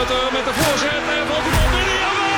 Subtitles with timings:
[0.00, 1.98] Met de voorzet en valt die bal binnen.
[2.04, 2.30] Jawel!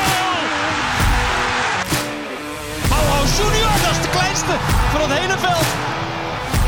[3.37, 4.55] Junior, dat is de kleinste
[4.93, 5.69] van het hele veld.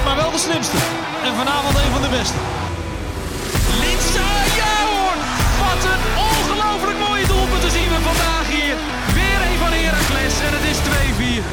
[0.04, 0.78] Maar wel de slimste.
[1.26, 2.38] En vanavond een van de beste.
[3.82, 4.28] Linsa,
[4.60, 5.16] ja hoor!
[5.62, 8.76] Wat een ongelooflijk mooie doelpunt zien we vandaag hier.
[9.18, 10.78] Weer een van Heracles en het is
[11.40, 11.44] 2-4.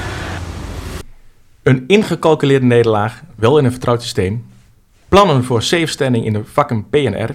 [1.63, 4.45] Een ingecalculeerde nederlaag, wel in een vertrouwd systeem.
[5.09, 7.29] Plannen voor safe standing in de vakken PNR.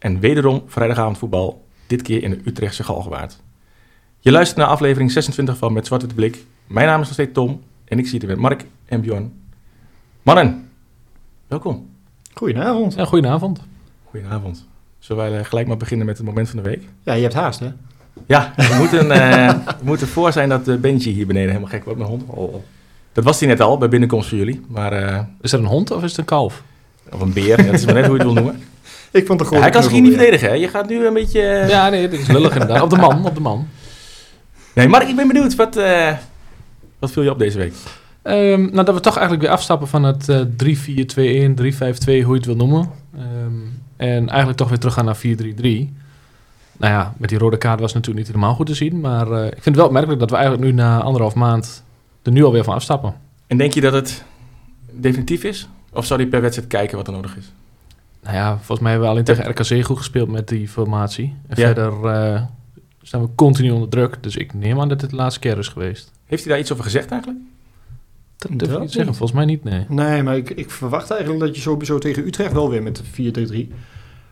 [0.00, 3.38] En wederom vrijdagavond voetbal, dit keer in de Utrechtse Galgenwaard.
[4.20, 6.44] Je luistert naar aflevering 26 van Met Zwarte Blik.
[6.66, 9.32] Mijn naam is nog steeds Tom en ik zit hier met Mark en Bjorn.
[10.22, 10.68] Mannen,
[11.46, 11.88] welkom.
[12.34, 12.94] Goedenavond.
[12.94, 13.60] Ja, goedenavond.
[14.10, 14.66] Goedenavond.
[14.98, 16.82] Zullen wij eh, gelijk maar beginnen met het moment van de week?
[17.02, 17.70] Ja, je hebt haast, hè?
[18.26, 19.48] Ja, we moeten, eh,
[19.78, 22.22] we moeten voor zijn dat uh, Benji hier beneden helemaal gek wordt met hond.
[22.26, 22.62] Oh, oh.
[23.12, 24.92] Dat was hij net al bij binnenkomst voor jullie, maar...
[24.92, 26.62] eh, Is dat een hond of is het een kalf?
[27.12, 28.60] of een beer, dat is maar net hoe je het wil noemen.
[29.10, 29.62] Ik vond het Ja, gewoon.
[29.62, 30.54] hij kan zich hier niet verdedigen, hè?
[30.54, 31.42] Je gaat nu een beetje...
[31.42, 32.82] eh, Ja, nee, dat is lullig inderdaad.
[32.82, 33.68] Op de man, op de man.
[34.74, 35.54] Nee, Mark, ik ben benieuwd.
[35.54, 36.16] Wat, eh,
[36.98, 37.72] wat viel je op deze week?
[38.22, 42.36] Ehm, nou, dat we toch eigenlijk weer afstappen van het eh 3-4-2-1, 3-5-2, hoe je
[42.36, 42.90] het wil noemen.
[43.16, 43.24] Ehm,
[43.96, 45.92] en eigenlijk toch weer teruggaan naar 4-3-3.
[46.76, 49.00] Nou ja, met die rode kaart was het natuurlijk niet helemaal goed te zien.
[49.00, 51.82] Maar eh, ik vind het wel opmerkelijk dat we eigenlijk nu na anderhalf maand
[52.22, 53.14] er nu alweer van afstappen.
[53.46, 54.24] En denk je dat het
[54.92, 55.68] definitief is?
[55.92, 57.52] Of zou hij per wedstrijd kijken wat er nodig is?
[58.22, 61.36] Nou ja, volgens mij hebben we alleen tegen RKC goed gespeeld met die formatie.
[61.48, 61.66] En Ja.
[61.66, 62.42] verder eh,
[63.02, 64.16] staan we continu onder druk.
[64.20, 66.10] Dus ik neem aan dat het de laatste keer is geweest.
[66.26, 67.40] Heeft hij daar iets over gezegd eigenlijk?
[68.36, 69.14] Dat durf ik niet te zeggen.
[69.14, 69.84] Volgens mij niet, nee.
[69.88, 73.66] Nee, maar ik, ik verwacht eigenlijk dat je sowieso tegen Utrecht wel weer met de
[73.68, 73.72] 4-3-3.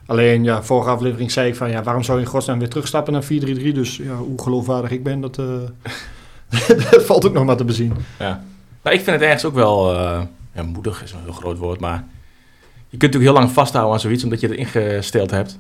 [0.07, 3.13] Alleen, ja, vorige aflevering zei ik van, ja, waarom zou je in godsnaam weer terugstappen
[3.13, 3.27] naar 4-3-3?
[3.73, 5.47] Dus ja, hoe geloofwaardig ik ben, dat, eh,
[6.91, 7.93] dat valt ook nog maar te bezien.
[8.19, 8.45] Ja.
[8.83, 9.95] Nou, ik vind het ergens ook wel...
[9.95, 10.21] eh,
[10.55, 12.05] ja, moedig is een heel groot woord, maar...
[12.91, 15.59] Je kunt natuurlijk heel lang vasthouden aan zoiets, omdat je het ingesteld hebt.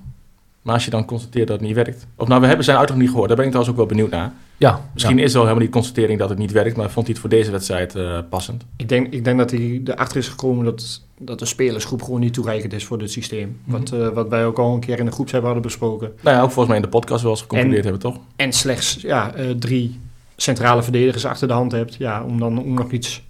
[0.63, 2.07] Maar als je dan constateert dat het niet werkt...
[2.17, 3.29] Of nou, we hebben zijn uitleg niet gehoord.
[3.29, 4.33] Daar ben ik trouwens ook wel benieuwd naar.
[4.57, 5.25] Ja, Misschien ja.
[5.25, 6.77] is wel helemaal niet constatering dat het niet werkt...
[6.77, 8.65] maar vond hij het voor deze wedstrijd eh, passend.
[8.77, 12.35] Ik denk, ik denk dat hij erachter is gekomen dat, dat de spelersgroep gewoon niet
[12.35, 13.61] toereikend is voor dit systeem.
[13.65, 16.13] Wat, eh, wat wij ook al een keer in de groepsapp hadden besproken.
[16.21, 18.19] Nou ja, ook volgens mij in de podcast wel eens geconcludeerd hebben, toch?
[18.37, 20.01] En slechts ja, eh, drie
[20.37, 21.95] centrale verdedigers achter de hand hebt.
[21.95, 23.28] Ja, om dan ook nog iets Mhm.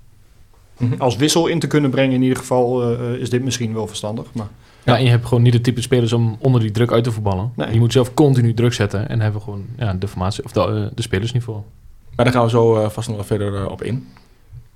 [0.99, 3.87] Als wissel in te kunnen brengen, in ieder geval, eh, eh, is dit misschien wel
[3.87, 4.27] verstandig.
[4.33, 4.47] Maar
[4.85, 7.13] Ja, en je hebt gewoon niet de type spelers om onder die druk uit te
[7.13, 7.53] voetballen.
[7.57, 7.73] Nee.
[7.73, 10.87] Je moet zelf continu druk zetten en hebben gewoon ja, de formatie of de, eh,
[10.95, 11.63] de spelers niet voor.
[12.17, 14.07] Maar daar gaan we zo vast nog wel verder op in.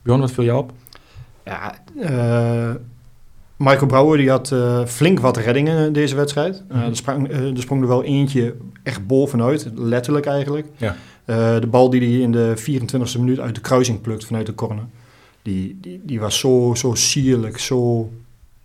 [0.02, 0.72] Bjorn, wat viel jou op?
[1.44, 2.70] ja, eh,
[3.56, 6.62] Michael Brouwer die had eh, flink wat reddingen deze wedstrijd.
[6.68, 6.86] Eh, Mhm.
[6.88, 10.66] er, sprang, sprong er wel eentje echt bovenuit, letterlijk eigenlijk.
[10.76, 10.96] Ja.
[11.24, 14.54] Eh, de bal die hij in de 24e minuut uit de kruising plukt vanuit de
[14.54, 14.84] corner.
[15.42, 18.10] Die, die, die was zo, zo sierlijk, zo...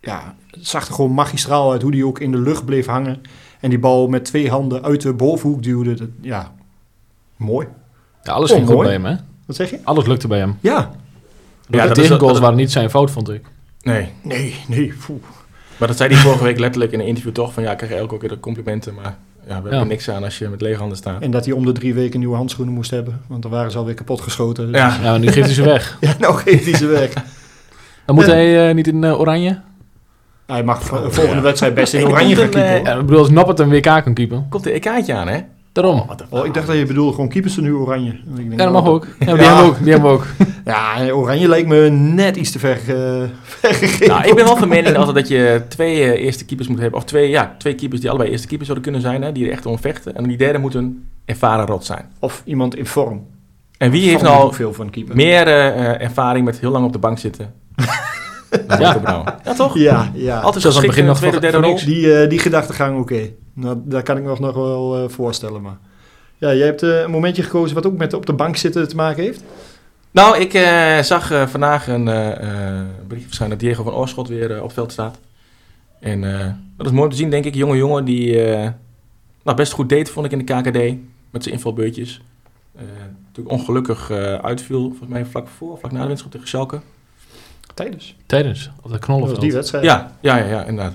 [0.01, 3.21] Ja, het zag er gewoon magistraal uit hoe die ook in de lucht bleef hangen.
[3.59, 5.93] En die bal met twee handen uit de bovenhoek duwde.
[5.93, 6.53] Dat, ja,
[7.35, 7.67] mooi.
[8.23, 8.87] Ja, alles Oh, ging goed mooi.
[8.87, 9.23] bij hem, hè?
[9.45, 9.79] Wat zeg je?
[9.83, 10.57] Alles lukte bij hem.
[10.61, 10.91] Ja.
[11.69, 13.45] Ja, de tegengoals dat- waren niet zijn fout, vond ik.
[13.81, 14.93] Nee, Nee, nee.
[15.05, 15.19] Poeh.
[15.79, 17.53] maar dat zei hij vorige week letterlijk in een interview toch.
[17.53, 19.79] Van ja, ik krijg elke keer de complimenten, maar we hebben Ja.
[19.79, 21.21] er niks aan als je met lege handen staat.
[21.21, 23.21] En dat hij om de drie weken nieuwe handschoenen moest hebben.
[23.27, 24.71] Want dan waren ze alweer kapot geschoten.
[24.71, 25.97] Ja, Ja, maar nu geeft hij ze weg.
[25.99, 27.13] Ja, nou geeft hij ze weg.
[28.05, 28.31] Dan moet Ja.
[28.31, 29.59] hij eh, niet in eh, oranje.
[30.45, 31.41] Hij mag v- volgende Ja.
[31.41, 32.75] wedstrijd best in oranje gaan een, keepen.
[32.79, 32.83] eh.
[32.83, 34.45] Ja, ik bedoel, als Noppert een WK kan keepen.
[34.49, 35.39] komt de EK'tje aan, hè?
[35.81, 36.03] Daarom.
[36.09, 38.09] Een Oh, ik dacht dat je bedoelde gewoon keepers er nu oranje.
[38.11, 39.07] Ik denk, Ja, dat mag ook.
[39.19, 39.41] Ja, die Ja.
[39.43, 39.77] hebben we ook.
[39.83, 40.25] Die hebben we ook.
[40.65, 44.07] Ja, oranje lijkt me net iets te ver, eh, ver gegeven.
[44.07, 46.99] Nou, ik ben wel van mening altijd dat je twee eh, eerste keepers moet hebben.
[46.99, 49.21] Of twee, ja, twee keepers die allebei eerste keepers zouden kunnen zijn.
[49.21, 50.15] Hè, die er echt om vechten.
[50.15, 52.05] En die derde moet een ervaren rot zijn.
[52.19, 53.25] Of iemand in vorm.
[53.77, 55.15] En wie heeft nou veel keeper?
[55.15, 57.53] meer eh, ervaring met heel lang op de bank zitten?
[58.49, 59.35] Dan Marco Brouwer.
[59.43, 59.77] Ja, toch?
[59.77, 60.39] Ja, ja.
[60.39, 61.83] Altijd Zoals aan het begin nog tweede, derde niks.
[61.83, 63.29] Die, eh, die gedachtegang, oké.
[63.53, 65.61] Nou, daar kan ik me nog wel eh, voorstellen.
[65.61, 65.77] Maar
[66.37, 68.95] ja, jij hebt eh, een momentje gekozen wat ook met op de bank zitten te
[68.95, 69.43] maken heeft.
[70.11, 74.57] Nou, ik eh, zag vandaag een eh, eh, berichtje verschijnen dat Diego van Oorschot weer
[74.57, 75.17] op het veld staat.
[75.99, 76.45] En eh,
[76.77, 77.55] dat is mooi om te zien, denk ik.
[77.55, 78.69] Jonge jongen die eh,
[79.43, 80.97] nou, best goed deed, vond ik in de KKD.
[81.29, 82.21] Met zijn invalbeurtjes.
[82.75, 82.83] Eh,
[83.25, 86.79] natuurlijk ongelukkig eh, uitviel, volgens mij vlak voor, vlak na de winstschap tegen Schalke.
[87.77, 88.15] Tijdens.
[88.25, 89.41] Tijdens, op de Dat was knollenveld.
[89.41, 89.83] die wedstrijd.
[89.83, 90.93] Ja, ja, ja, ja inderdaad.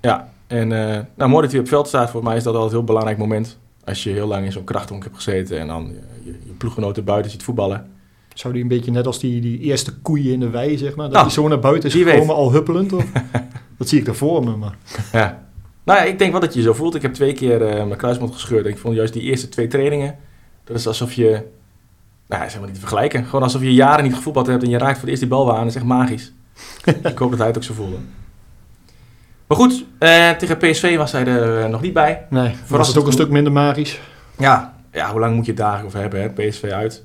[0.00, 2.10] Ja, en eh, nou, mooi dat hij op het veld staat.
[2.10, 3.58] Voor mij is dat altijd een heel belangrijk moment.
[3.84, 7.04] Als je heel lang in zo'n krachthonk hebt gezeten en dan je, je, je ploeggenoten
[7.04, 7.90] buiten ziet voetballen.
[8.34, 11.04] Zou die een beetje net als die, die eerste koeien in de wei, zeg maar.
[11.04, 12.28] Dat Nou, die zo naar buiten is gekomen, weet.
[12.36, 12.92] al huppelend.
[12.92, 13.04] Of?
[13.78, 14.76] dat zie ik er voor me, maar...
[15.12, 15.44] Ja.
[15.84, 16.94] Nou ja, ik denk wel dat je je zo voelt.
[16.94, 18.64] Ik heb twee keer eh, mijn kruisband gescheurd.
[18.64, 20.16] En ik vond juist die eerste twee trainingen,
[20.64, 21.42] dat is alsof je,
[22.26, 23.24] nou, dat is helemaal niet te vergelijken.
[23.24, 25.50] Gewoon alsof je jaren niet gevoetbald hebt en je raakt voor het eerst die bal
[25.52, 25.58] aan.
[25.58, 26.32] Dat is echt magisch.
[27.12, 27.96] ik hoop dat hij het ook zo voelde.
[29.46, 32.26] Maar goed, eh, tegen PSV was hij er eh, nog niet bij.
[32.30, 34.00] Nee, was het ook een stuk minder magisch.
[34.38, 36.20] Ja, ja hoe lang moet je het daar over hebben?
[36.20, 36.28] Hè?
[36.30, 37.04] PSV uit,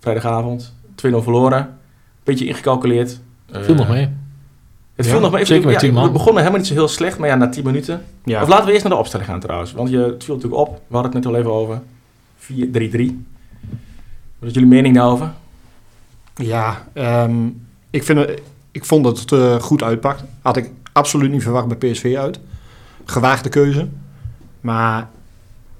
[0.00, 1.78] vrijdagavond, 2-0 verloren.
[2.24, 3.20] Beetje ingecalculeerd.
[3.50, 4.08] Viel Eh, nog mee.
[4.94, 5.44] Het Ja, viel nog mee.
[5.44, 6.04] zeker met Ja, 10 man.
[6.06, 8.04] We begonnen helemaal niet zo heel slecht, maar ja, na 10 minuten.
[8.24, 9.72] Ja, Of laten we eerst naar de opstelling gaan trouwens.
[9.72, 10.80] Want je, het viel natuurlijk op.
[10.86, 11.80] We hadden het net al even over.
[12.38, 13.24] 4-3-3.
[14.42, 15.32] Wat is jullie mening daarover?
[16.34, 17.46] ja ehm,
[17.90, 18.26] ik, vind,
[18.72, 20.24] ik vond dat het eh, goed uitpakt.
[20.40, 22.40] Had ik absoluut niet verwacht bij PSV uit.
[23.04, 23.88] Gewaagde keuze.
[24.60, 25.08] Maar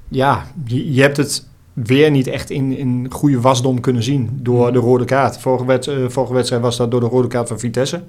[0.09, 4.73] ja, je, je hebt het weer niet echt in, in goede wasdom kunnen zien door
[4.73, 5.39] de rode kaart.
[5.39, 8.03] Vorige, eh, vorige wedstrijd was dat door de rode kaart van Vitesse.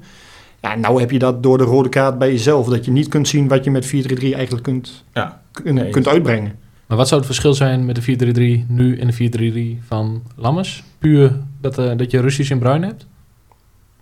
[0.62, 2.68] Ja, nou heb je dat door de rode kaart bij jezelf.
[2.68, 3.90] Dat je niet kunt zien wat je met 4-3-3
[4.34, 5.42] eigenlijk kunt, Ja.
[5.52, 6.56] kun- Nee, kunt uitbrengen.
[6.94, 10.84] Maar wat zou het verschil zijn met de 4-3-3 nu en de 4-3-3 van Lammers?
[10.98, 13.06] Puur dat, eh, dat je Russisch in Bruin hebt?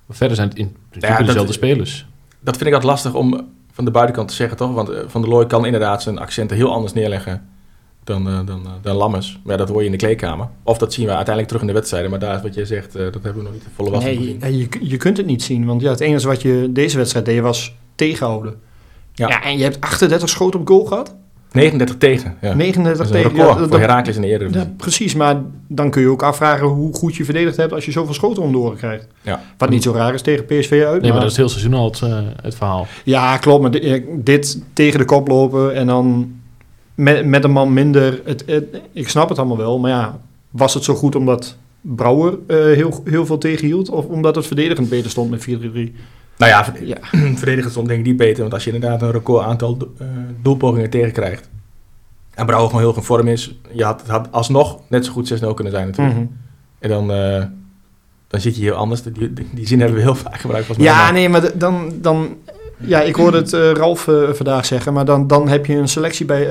[0.05, 2.05] Maar verder zijn het in principe Ja, dezelfde spelers.
[2.39, 4.73] Dat vind ik altijd lastig om van de buitenkant te zeggen, toch?
[4.73, 7.49] Want eh, Van der Looy kan inderdaad zijn accenten heel anders neerleggen
[8.03, 9.39] dan, eh, dan, eh, dan Lammers.
[9.43, 10.47] Maar ja, dat hoor je in de kleedkamer.
[10.63, 12.09] Of dat zien we uiteindelijk terug in de wedstrijden.
[12.09, 14.13] Maar daar is wat jij zegt, eh, dat hebben we nog niet volle was van
[14.39, 15.65] Nee, je, je kunt het niet zien.
[15.65, 18.59] Want ja, het enige wat je deze wedstrijd deed was tegenhouden.
[19.13, 19.27] Ja.
[19.27, 19.43] Ja.
[19.43, 21.15] en je hebt 38 schoten op goal gehad.
[21.51, 22.35] 39 tegen.
[22.41, 22.53] Ja.
[22.53, 23.37] 39 Dat is een tegen.
[23.37, 24.61] record ja, dat- voor Herakles in de Eredivisie.
[24.67, 27.91] ja, precies, maar dan kun je ook afvragen hoe goed je verdedigd hebt als je
[27.91, 29.07] zoveel schoten om de oren krijgt.
[29.21, 29.41] Ja.
[29.57, 30.81] Wat niet zo raar is tegen PSV uit.
[30.81, 32.87] Nee, maar maar- dat is het hele seizoen al het, eh, het verhaal.
[33.03, 33.61] Ja, klopt.
[33.61, 36.31] Maar dit, dit tegen de kop lopen en dan
[36.95, 38.21] met, met een man minder.
[38.25, 40.19] Het, het- ik snap het allemaal wel, maar ja,
[40.49, 43.89] was het zo goed omdat Brouwer eh, heel, heel veel tegenhield?
[43.89, 45.93] Of omdat het verdedigend beter stond met 4-3-3?
[46.41, 46.97] Nou ja, verd- Ja.
[47.87, 48.41] denk ik niet beter.
[48.41, 50.07] Want als je inderdaad een record aantal do- eh,
[50.41, 51.49] doelpogingen tegenkrijgt.
[52.33, 53.59] En Brouwer gewoon heel goed in vorm is.
[53.71, 56.17] Je had, het had alsnog net zo goed 6-0 kunnen zijn natuurlijk.
[56.17, 56.25] Mhm.
[56.79, 57.43] En dan, eh,
[58.27, 59.01] dan zit je heel anders.
[59.03, 60.75] Die, die, die zin hebben we heel vaak gebruikt.
[60.77, 62.35] Ja, Maar- nee, maar dan, dan...
[62.83, 66.25] Ja, ik hoorde het eh, Ralf vandaag zeggen, maar dan, dan heb je een selectie
[66.25, 66.47] bij,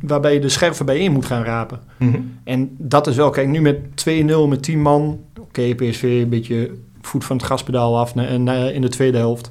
[0.00, 1.80] waarbij je de scherven bijeen moet gaan rapen.
[1.98, 2.18] Mhm.
[2.44, 5.20] En dat is wel, kijk, nu met 2-0 met 10 man.
[5.40, 6.70] Oké, PSV een beetje
[7.02, 9.50] voet van het gaspedaal af in de tweede helft.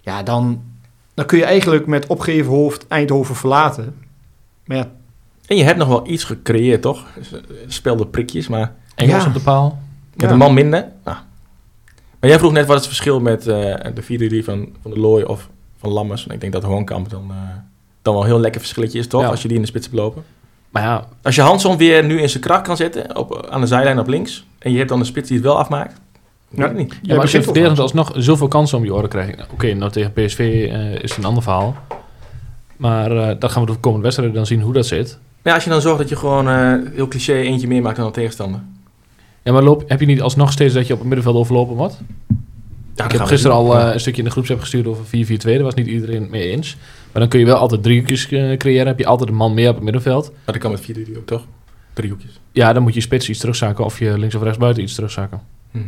[0.00, 0.62] Ja, dan,
[1.14, 3.94] dan kun je eigenlijk met opgeven hoofd Eindhoven verlaten.
[4.64, 4.90] Maar ja,
[5.46, 7.04] En je hebt nog wel iets gecreëerd, toch?
[7.66, 9.28] Spelde prikjes, maar Engels Ja.
[9.28, 9.78] op de paal.
[10.14, 10.30] met Ja.
[10.32, 10.80] een man minder.
[11.04, 11.16] Nou.
[12.20, 14.98] Maar jij vroeg net wat is het verschil met eh, de 4-3 van, van de
[15.00, 16.26] Looy of van Lammers.
[16.26, 17.36] En ik denk dat Hoonkamp dan, eh,
[18.02, 19.20] dan wel een heel lekker verschilletje is, toch?
[19.20, 19.28] Ja.
[19.28, 20.24] Als je die in de spits hebt lopen.
[20.70, 23.66] Maar ja, Als je Hansson weer nu in zijn kracht kan zetten, op, aan de
[23.66, 24.46] zijlijn op links.
[24.58, 26.00] En je hebt dan een spits die het wel afmaakt.
[26.56, 26.98] Niet.
[27.02, 29.36] ja, maar als je begint verdedigend alsnog zoveel kansen om je oren krijgt.
[29.36, 31.76] Nou, Oké, nou tegen PSV eh, is het een ander verhaal.
[32.76, 35.18] Maar eh dat gaan we de komende wedstrijden dan zien hoe dat zit.
[35.42, 37.96] Maar ja, als je dan zorgt dat je gewoon eh, heel cliché eentje meer maakt
[37.96, 38.60] dan een tegenstander.
[39.42, 42.00] Ja, maar loop, heb je niet alsnog steeds dat je op het middenveld overlopen wordt?
[42.94, 45.08] Ja, ik heb gisteren al een stukje in de groepsapp gestuurd over 4-4-2.
[45.38, 46.76] Daar was niet iedereen het mee eens.
[47.12, 48.86] Maar dan kun je wel altijd driehoekjes eh, creëren.
[48.86, 50.30] heb je altijd een man meer op het middenveld.
[50.30, 51.44] Maar dat kan met 4-3 ook, toch?
[51.92, 52.40] Driehoekjes.
[52.52, 53.84] Ja, dan moet je spits iets terugzakken.
[53.84, 55.40] Of je links of rechts buiten iets terugzakken.
[55.70, 55.84] Mhm.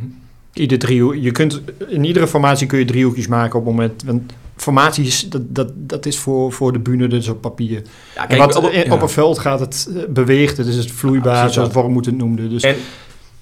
[0.58, 4.02] Ieder driehoek, je kunt, in iedere formatie kun je driehoekjes maken op het moment.
[4.06, 7.82] Want formaties, dat, dat, dat is voor, voor de bühne, dus op papier.
[8.14, 8.92] Ja, En wat, op- ja.
[8.92, 11.72] op een veld gaat het eh, beweegt, het is het vloeibaar, Ja, zoals.
[11.72, 12.48] Worm het noemde.
[12.48, 12.76] Dus En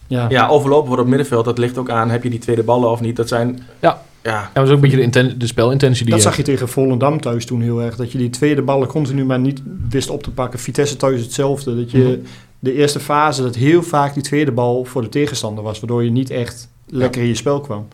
[0.06, 0.26] ja.
[0.28, 2.10] ja, overlopen wordt op middenveld, dat ligt ook aan.
[2.10, 3.16] Heb je die tweede ballen of niet?
[3.16, 3.58] Dat zijn...
[3.80, 4.02] Ja.
[4.22, 6.36] Ja, Ja, dat is ook een beetje de, inten- de spelintentie die Dat je zag
[6.36, 7.96] je tegen Volendam thuis toen heel erg.
[7.96, 10.58] Dat je die tweede ballen continu maar niet wist op te pakken.
[10.58, 11.76] Vitesse thuis hetzelfde.
[11.76, 12.16] Dat je Mhm.
[12.58, 15.78] de eerste fase, dat heel vaak die tweede bal voor de tegenstander was.
[15.80, 17.88] Waardoor je niet echt lekker in je spel kwam.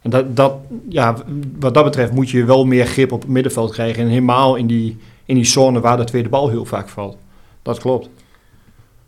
[0.00, 0.54] En dat, dat,
[0.88, 1.16] ja,
[1.58, 4.02] wat dat betreft moet je wel meer grip op het middenveld krijgen.
[4.02, 7.16] En helemaal in die, in die zone waar de tweede bal heel vaak valt.
[7.62, 8.08] Dat klopt.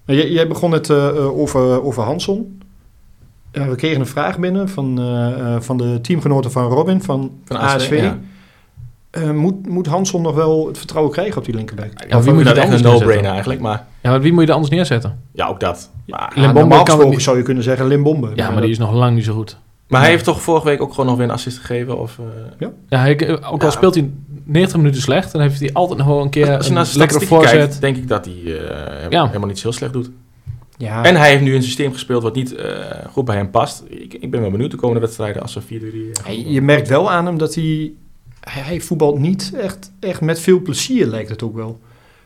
[0.04, 2.61] Jij, jij begon het eh, eh, over, over Hanson.
[3.50, 5.00] Eh, we kregen een vraag binnen van,
[5.61, 7.90] van de teamgenoten van Robin van, van ASV.
[8.00, 8.19] Ja.
[9.12, 11.90] Eh, moet, moet Hanson nog wel het vertrouwen krijgen op die linkerback?
[11.97, 13.31] Ja, Ja, wie moet je dat dan echt een anders no-brainer neerzetten?
[13.33, 15.19] eigenlijk, maar Ja, maar wie moet je er anders neerzetten?
[15.33, 15.90] ja, ook dat.
[16.07, 18.31] Maar, Ja, Limbombe kan niet- zou je kunnen zeggen Limbombe.
[18.35, 19.57] Ja, maar die is nog lang niet zo goed.
[19.88, 21.99] maar hij heeft toch vorige week ook gewoon nog weer een assist gegeven?
[21.99, 22.19] Of,
[22.59, 23.71] eh, Ja, hij, ook al Ja.
[23.71, 24.11] speelt hij
[24.45, 26.99] 90 minuten slecht, dan heeft hij altijd nog wel een keer als je naar een
[26.99, 27.50] lekkere voorzet.
[27.59, 29.26] kijkt, denk ik dat hij eh, Ja.
[29.26, 30.11] helemaal niet zo heel slecht doet.
[30.76, 32.71] Ja, En hij heeft nu een systeem gespeeld wat niet eh,
[33.12, 33.85] goed bij hem past.
[33.88, 36.11] Ik, ik ben wel benieuwd de komende wedstrijden als ze 4-3...
[36.12, 37.92] eh, hij- je merkt wel aan hem dat hij...
[38.50, 41.80] Hij, hij voetbalt niet echt, echt met veel plezier, lijkt het ook wel.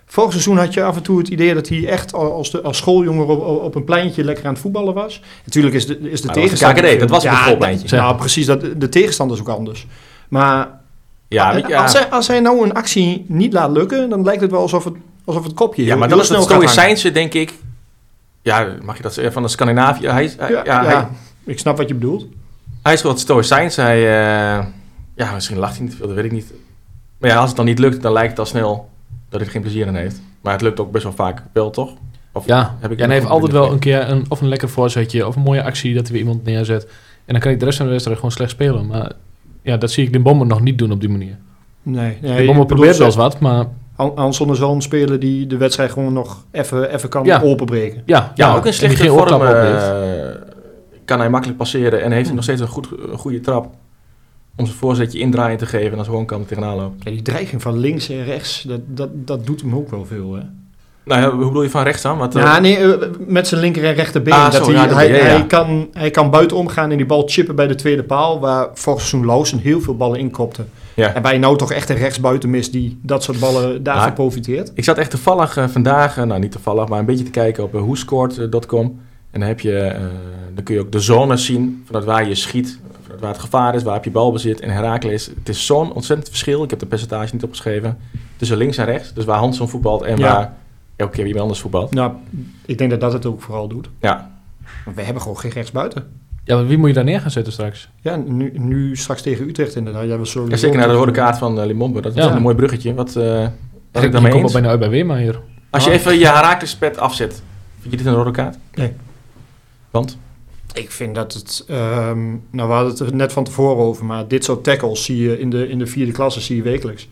[0.07, 2.77] Vorig seizoen had je af en toe het idee dat hij echt als, de, als
[2.77, 5.23] schooljongen op, op een pleintje lekker aan het voetballen was.
[5.45, 6.99] Natuurlijk is de, is de Maar dat was tegenstander...
[6.99, 7.89] dat was een ja, schoolpleintje.
[7.89, 8.47] dat- Nou, precies.
[8.47, 9.87] Dat, de tegenstander is ook anders.
[10.29, 10.69] Maar
[11.29, 11.83] ja, ja.
[11.83, 14.85] als, hij, als hij nou een actie niet laat lukken, dan lijkt het wel alsof
[14.85, 14.95] het,
[15.25, 17.53] alsof het kopje ja, maar dan is het stoïcijnse, denk ik...
[18.43, 19.33] Ja, mag je dat zeggen?
[19.33, 20.07] Van de Scandinavië.
[20.09, 20.33] Hij,
[20.65, 21.07] Ja, Hij,
[21.45, 22.27] ik snap wat je bedoelt.
[22.83, 23.77] hij is wat stoïcijns.
[23.77, 24.21] Hij,
[24.59, 24.65] eh,
[25.17, 26.53] ja, misschien lacht hij niet veel, dat weet ik niet.
[27.19, 28.89] Maar ja, als het dan niet lukt, dan lijkt het al snel
[29.29, 30.21] dat hij er geen plezier in heeft.
[30.41, 31.93] Maar het lukt ook best wel vaak wel, toch?
[32.33, 34.49] Of Ja, heb ik ja, en hij heeft altijd wel een keer een, of een
[34.49, 36.83] lekker voorzetje of een mooie actie dat hij weer iemand neerzet.
[37.25, 38.87] En dan kan ik de rest van de wedstrijd gewoon slecht spelen.
[38.87, 39.13] Maar
[39.63, 41.37] ja, dat zie ik de bomber nog niet doen op die manier.
[41.83, 45.21] Nee, de nee bomber probeert wel eens wat, maar Han- Hanson is wel een speler
[45.21, 47.41] die de wedstrijd gewoon nog even, even kan Ja.
[47.41, 48.03] openbreken.
[48.07, 50.29] ja, Ja, ook in slechte vorm eh,
[51.05, 52.03] kan hij makkelijk passeren.
[52.03, 53.75] En heeft hij nog steeds een, goed, een goede trap
[54.57, 55.93] om zijn voorzetje indraaien te geven.
[55.93, 56.99] En als gewoon kan tegenaan lopen.
[56.99, 60.35] Ja, die dreiging van links en rechts, dat, dat, dat doet hem ook wel veel.
[60.35, 60.41] Hè?
[61.05, 62.19] Nou ja, hoe bedoel je van rechts dan?
[62.19, 64.35] Wat, eh, Ja, nee, eh, met zijn linker en rechterbeen.
[64.35, 65.23] Ah, dat hij, hij, ja, ja.
[65.23, 68.41] Hij, kan, hij kan buitenom gaan en die bal chippen bij de tweede paal.
[68.41, 70.65] Waar vorig seizoen Lausen heel veel ballen inkopte.
[70.97, 71.15] Ja.
[71.15, 74.71] En je nou toch echt een rechtsbuiten mist die dat soort ballen daarvan profiteert.
[74.75, 77.65] Ik zat echt toevallig eh, vandaag, eh, nou niet toevallig, maar een beetje te kijken
[77.65, 79.01] op uh, whoscored.com.
[79.31, 80.01] En dan, heb je, eh,
[80.55, 83.75] dan kun je ook de zones zien, vanuit waar je schiet, vanuit waar het gevaar
[83.75, 84.61] is, waar heb je balbezit.
[84.61, 87.99] En Herakles, het is zo'n ontzettend verschil, ik heb de percentage niet opgeschreven,
[88.37, 89.13] tussen links en rechts.
[89.13, 90.33] Dus waar Hansson voetbalt en Ja.
[90.35, 90.53] waar
[90.97, 91.95] elke keer iemand anders voetbalt.
[91.95, 92.13] Nou,
[92.67, 93.89] ik denk dat dat het ook vooral doet.
[94.01, 94.31] Ja,
[94.85, 96.07] Want we hebben gewoon geen rechtsbuiten.
[96.45, 97.89] Ja, maar wie moet je daar neer gaan zetten straks?
[98.01, 100.07] Ja, nu, nu straks tegen Utrecht inderdaad.
[100.09, 102.35] Ja, we zullen en zeker naar de rode kaart van uh, Limombe, dat is Ja.
[102.35, 102.95] een mooi bruggetje.
[102.95, 103.47] Wat, eh
[103.93, 104.55] wat ik daarmee komt eens?
[104.55, 105.41] al bijna uit bij Weermaier.
[105.71, 105.97] Als je Ah.
[105.97, 107.43] even je Herakles pet afzet,
[107.81, 108.59] vind je dit een rode kaart?
[108.75, 108.93] Nee.
[109.97, 110.19] Want?
[110.75, 111.65] Ik vind dat het...
[111.69, 114.05] ehm, nou, we hadden het er net van tevoren over.
[114.05, 117.09] Maar dit soort tackles zie je in de, in de vierde klasse zie je wekelijks.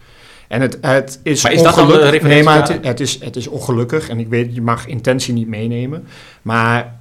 [0.49, 2.29] En het, het is Maar is dat ongelukkig- referentie?
[2.29, 4.09] Nee, maar het, het, is, het is ongelukkig.
[4.09, 6.07] En ik weet, je mag intentie niet meenemen.
[6.43, 7.01] Maar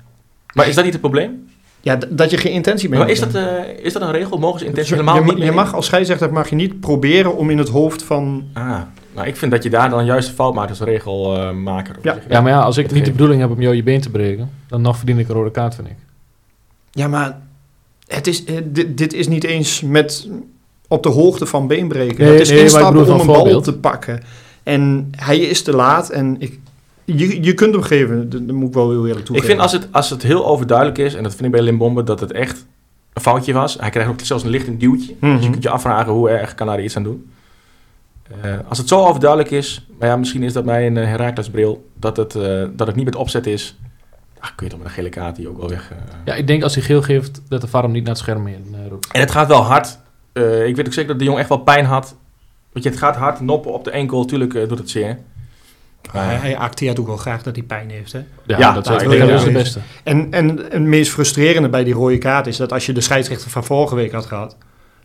[0.54, 1.48] Maar is dat niet het probleem?
[1.82, 3.18] ja, dat je geen intentie Maar meeneemt.
[3.25, 4.38] is dat, eh, is dat een regel?
[4.38, 5.63] Mogen ze intentie je, helemaal je, niet je meenemen?
[5.63, 8.44] mag als scheidsrechter mag je niet proberen om in het hoofd van...
[8.54, 8.82] Ah,
[9.15, 11.96] nou ik vind dat je daar dan juist een fout maakt als regelmaker.
[12.01, 12.17] Ja.
[12.29, 14.10] Ja, maar ja, als ik Het niet de bedoeling heb om jou je been te
[14.10, 15.96] breken, dan nog verdien ik een rode kaart, vind ik.
[16.91, 17.39] Ja, maar
[18.08, 20.27] het is, eh, dit, dit is niet eens met
[20.88, 22.24] op de hoogte van beenbreken.
[22.24, 24.22] Nee, het is nee, ik instappen bedoel om een bal te pakken.
[24.63, 26.60] En hij is te laat en ik,
[27.05, 28.29] je, je kunt hem geven.
[28.29, 29.50] Dat, dat moet ik wel heel eerlijk Ik toegeven.
[29.50, 32.20] vind als het, als het heel overduidelijk is, en dat vind ik bij Limbombe, dat
[32.20, 32.65] het echt
[33.13, 33.77] een foutje was.
[33.79, 35.13] Hij krijgt ook zelfs een licht een duwtje.
[35.20, 35.51] Dus je Mhm.
[35.51, 37.32] kunt je afvragen hoe erg kan hij er iets aan doen.
[38.42, 42.18] Eh, als het zo overduidelijk is, maar ja, misschien is dat mijn uh, Herakles-bril, dat
[42.18, 43.75] het, eh, dat het niet met opzet is.
[44.39, 45.92] Ach, kun je toch met een gele kaart die ook wel weg.
[45.92, 45.98] eh.
[46.25, 48.48] Ja, ik denk als hij geel geeft, dat de VAR hem niet naar het scherm
[48.48, 49.12] in eh, roept.
[49.12, 49.98] En het gaat wel hard.
[50.34, 52.15] Eh, ik weet ook zeker dat de jong echt wel pijn had.
[52.72, 55.18] Want je, het gaat hard, noppen op de enkel, natuurlijk eh, doet het zeer.
[56.12, 58.12] hij, hij acteert ook wel graag dat hij pijn heeft.
[58.12, 58.20] Hè?
[58.46, 59.80] Ja, Ja, dat, is, ik dat denk is dat- de beste.
[60.03, 63.50] En, en het meest frustrerende bij die rode kaart is dat als je de scheidsrechter
[63.51, 64.56] van vorige week had gehad,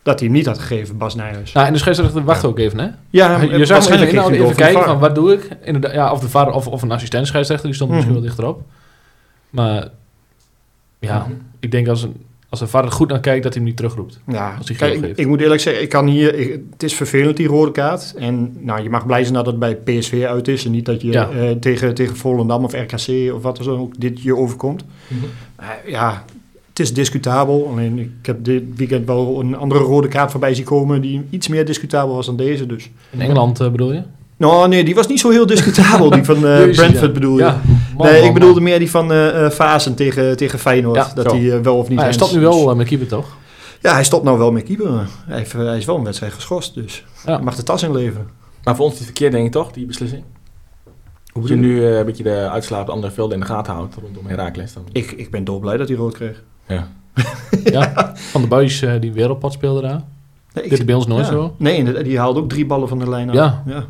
[0.09, 1.53] dat hij hem niet had gegeven, Bas Nijhuis.
[1.53, 2.89] Nou, en de scheidsrechter wacht ook even, hè?
[3.11, 5.49] ja, je zag hem even inhouden, even kijken van de wat doe ik?
[5.63, 8.21] Inderdaad, ja, of de VAR of, of een assistent scheidsrechter, die stond misschien Mhm.
[8.23, 8.63] wel dichterop.
[9.51, 9.89] Maar
[10.99, 11.31] ja, Mhm.
[11.61, 12.15] ik denk als een,
[12.49, 14.21] als een VAR er goed naar kijkt, dat hij hem niet terugroept.
[14.27, 16.95] Ja, Als hij kijk, ik, ik moet eerlijk zeggen, ik kan hier, ik- het is
[16.95, 18.15] vervelend die rode kaart.
[18.19, 21.01] En nou, je mag blij zijn dat het bij PSV uit is en niet dat
[21.03, 21.29] je Ja.
[21.31, 24.85] eh, tegen, tegen Volendam of RKC of wat zo ook dit je overkomt.
[25.09, 25.25] Mhm.
[25.91, 26.25] Ja,
[26.79, 27.69] het is discutabel.
[27.71, 31.49] Alleen ik heb dit weekend wel een andere rode kaart voorbij zien komen die iets
[31.49, 32.67] meer discutabel was dan deze.
[32.67, 32.91] Dus.
[33.11, 34.03] In Engeland eh, bedoel je?
[34.39, 36.11] Nou, nee, die was niet zo heel discutabel.
[36.11, 37.13] die van eh, Jezus, Brentford ja.
[37.13, 37.45] bedoel je.
[37.45, 37.61] Ja,
[37.97, 38.63] man, nee, man, ik bedoelde man.
[38.63, 40.97] meer die van eh eh, Fazen tegen, tegen Feyenoord.
[40.97, 41.37] Ja, dat zo.
[41.37, 43.37] hij wel of niet Maar hij stopt nu wel eh, met keeper, toch?
[43.81, 45.09] Ja, hij stopt nou wel met keeper.
[45.27, 47.35] Hij, hij is wel een wedstrijd geschorst, dus Ja.
[47.35, 48.27] hij mag de tas inleveren.
[48.65, 50.23] Maar voor ons is het verkeerd, denk ik toch, die beslissing?
[51.33, 54.27] Hoe Als je nu een beetje de uitslaap andere velden in de gaten houdt rondom
[54.27, 54.73] Herakles.
[54.73, 54.85] Dan...
[54.93, 56.43] Ik, ik ben dolblij dat hij rood kreeg.
[56.69, 56.89] Ja.
[57.65, 60.03] Ja, van de Buis eh, die wereldpad speelde daar.
[60.53, 61.33] Nee, ik Dit is bij ons nooit ja.
[61.33, 61.55] zo.
[61.57, 63.35] Nee, die haalde ook drie ballen van de lijn af.
[63.35, 63.63] Ja.
[63.67, 63.85] ja.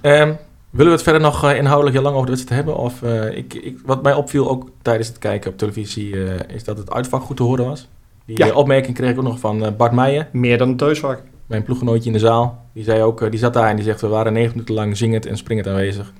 [0.00, 0.32] Ehm,
[0.70, 2.82] willen we het verder nog eh, inhoudelijk heel lang over de wedstrijd hebben?
[2.82, 6.64] Of, eh, ik, ik, wat mij opviel ook tijdens het kijken op televisie, eh, is
[6.64, 7.88] dat het uitvak goed te horen was.
[8.26, 8.52] Die Ja.
[8.52, 11.22] opmerking kreeg ik ook nog van Bart Meijer, Meer dan een thuisvak.
[11.46, 12.64] mijn ploeggenootje in de zaal.
[12.72, 15.26] Die, zei ook, die zat daar en die zegt, we waren negen minuten lang zingend
[15.26, 16.12] en springend aanwezig.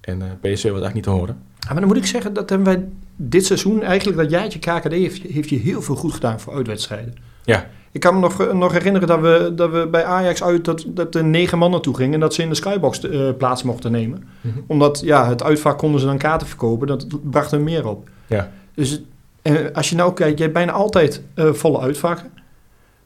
[0.00, 1.38] En eh PSV was eigenlijk niet te horen.
[1.58, 4.92] Ja, maar dan moet ik zeggen dat hebben wij dit seizoen, eigenlijk dat jaartje KKD,
[4.92, 7.14] heeft, heeft je heel veel goed gedaan voor uitwedstrijden.
[7.44, 7.66] Ja.
[7.92, 11.14] Ik kan me nog, nog herinneren dat we, dat we bij Ajax uit dat, dat
[11.14, 14.24] er negen man naartoe gingen en dat ze in de skybox eh, plaats mochten nemen.
[14.66, 18.08] Omdat ja, het uitvak konden ze dan kaarten verkopen, dat bracht er meer op.
[18.26, 18.50] Ja.
[18.74, 19.02] Dus
[19.42, 22.30] en als je nou kijkt, je hebt bijna altijd eh, volle uitvakken.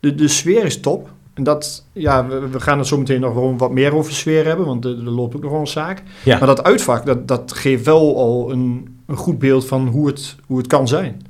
[0.01, 1.11] De, de sfeer is top.
[1.35, 4.47] En dat, ja, we, we gaan het zo meteen nog gewoon wat meer over sfeer
[4.47, 6.03] hebben, want er, loopt ook nog wel een zaak.
[6.25, 6.38] Ja.
[6.38, 10.37] Maar dat uitvak, dat, dat geeft wel al een, een goed beeld van hoe het,
[10.47, 11.23] hoe het kan zijn.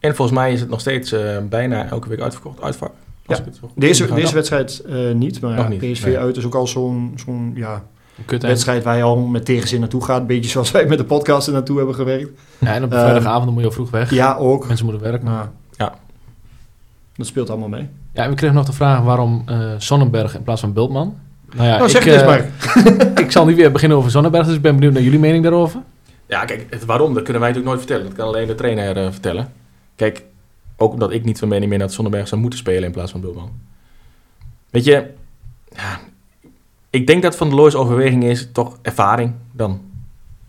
[0.00, 2.90] En volgens mij is het nog steeds eh, bijna elke week uitverkocht, uitvak.
[3.26, 3.44] Als Ja.
[3.44, 6.04] ik het zo goed in de Deze, deze wedstrijd eh, niet, maar ja, niet, PSV
[6.04, 6.18] nee.
[6.18, 7.84] uit is ook al zo'n zo'n ja,
[8.24, 10.20] Kut wedstrijd waar je al met tegenzin naartoe gaat.
[10.20, 12.30] Een beetje zoals wij met de podcast er naartoe hebben gewerkt.
[12.58, 14.10] Ja, en op een Eh, vrijdagavond moet je al vroeg weg.
[14.10, 14.66] Ja, ook.
[14.66, 15.28] Mensen moeten werken.
[15.76, 15.94] Ja.
[17.16, 17.88] dat speelt allemaal mee.
[18.12, 21.16] Ja, we kregen nog de vraag waarom eh Sonnenberg in plaats van Bultman.
[21.54, 23.18] Nou ja, nou, zeg ik, het eens eh, maar.
[23.24, 25.80] ik zal niet weer beginnen over Sonnenberg, dus ik ben benieuwd naar jullie mening daarover.
[26.26, 28.04] Ja, kijk, het waarom, dat kunnen wij natuurlijk nooit vertellen.
[28.04, 29.52] Dat kan alleen de trainer eh, vertellen.
[29.96, 30.24] Kijk,
[30.76, 33.20] ook omdat ik niet van mening ben dat Zonneberg zou moeten spelen in plaats van
[33.20, 33.50] Bulman.
[34.70, 35.06] Weet je,
[35.76, 36.00] ja,
[36.90, 39.80] ik denk dat Van der Looy's overweging is toch ervaring dan.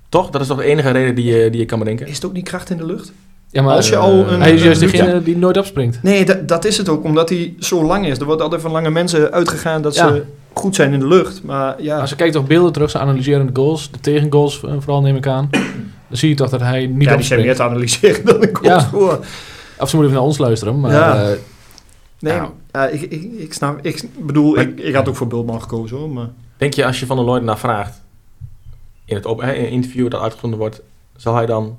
[0.10, 0.30] Toch?
[0.30, 2.08] Dat is toch de enige reden die je, die je kan bedenken?
[2.08, 3.14] Is het ook niet kracht in de lucht?
[3.52, 6.04] Ja, maar Als je eh, al een- hij is juist degene die nooit opspringt.
[6.04, 8.20] Nee, dat, dat is het ook, omdat hij zo lang is.
[8.20, 10.08] Er wordt altijd van lange mensen uitgegaan dat Ja.
[10.08, 11.44] ze goed zijn in de lucht.
[11.44, 14.74] Maar ja, Als je kijkt op beelden terug, ze analyseren de goals, de tegengoals eh,
[14.80, 15.50] vooral neem ik aan.
[16.10, 18.60] Dan zie je toch dat hij niet ja die zijn meer te analyseren dan ik
[18.62, 18.70] Ja.
[18.76, 18.82] ja.
[18.90, 19.20] voor.
[19.80, 21.24] Of ze moeten even naar ons luisteren, maar Ja.
[21.24, 21.38] eh,
[22.20, 22.38] Nee,
[22.72, 23.80] ja, ik, ik, ik snap.
[23.82, 26.10] Ik bedoel, Maar- ik, ik had ook voor Bultman gekozen hoor.
[26.10, 28.02] Maar Denk je als je Van der Looy naar vraagt,
[29.06, 30.82] in het op, interview dat uitgezonden wordt,
[31.16, 31.78] zal hij dan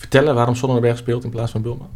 [0.00, 1.88] vertellen waarom Sonnenberg speelt in plaats van Bulman?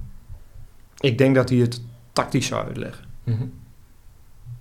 [1.01, 1.81] ik denk dat hij het
[2.13, 3.05] tactisch zou uitleggen.
[3.25, 3.43] Mhm.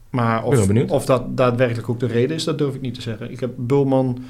[0.09, 0.91] Maar Ben wel of, benieuwd.
[0.91, 3.31] of dat daadwerkelijk ook de reden is, dat durf ik niet te zeggen.
[3.31, 4.23] Ik heb Bulman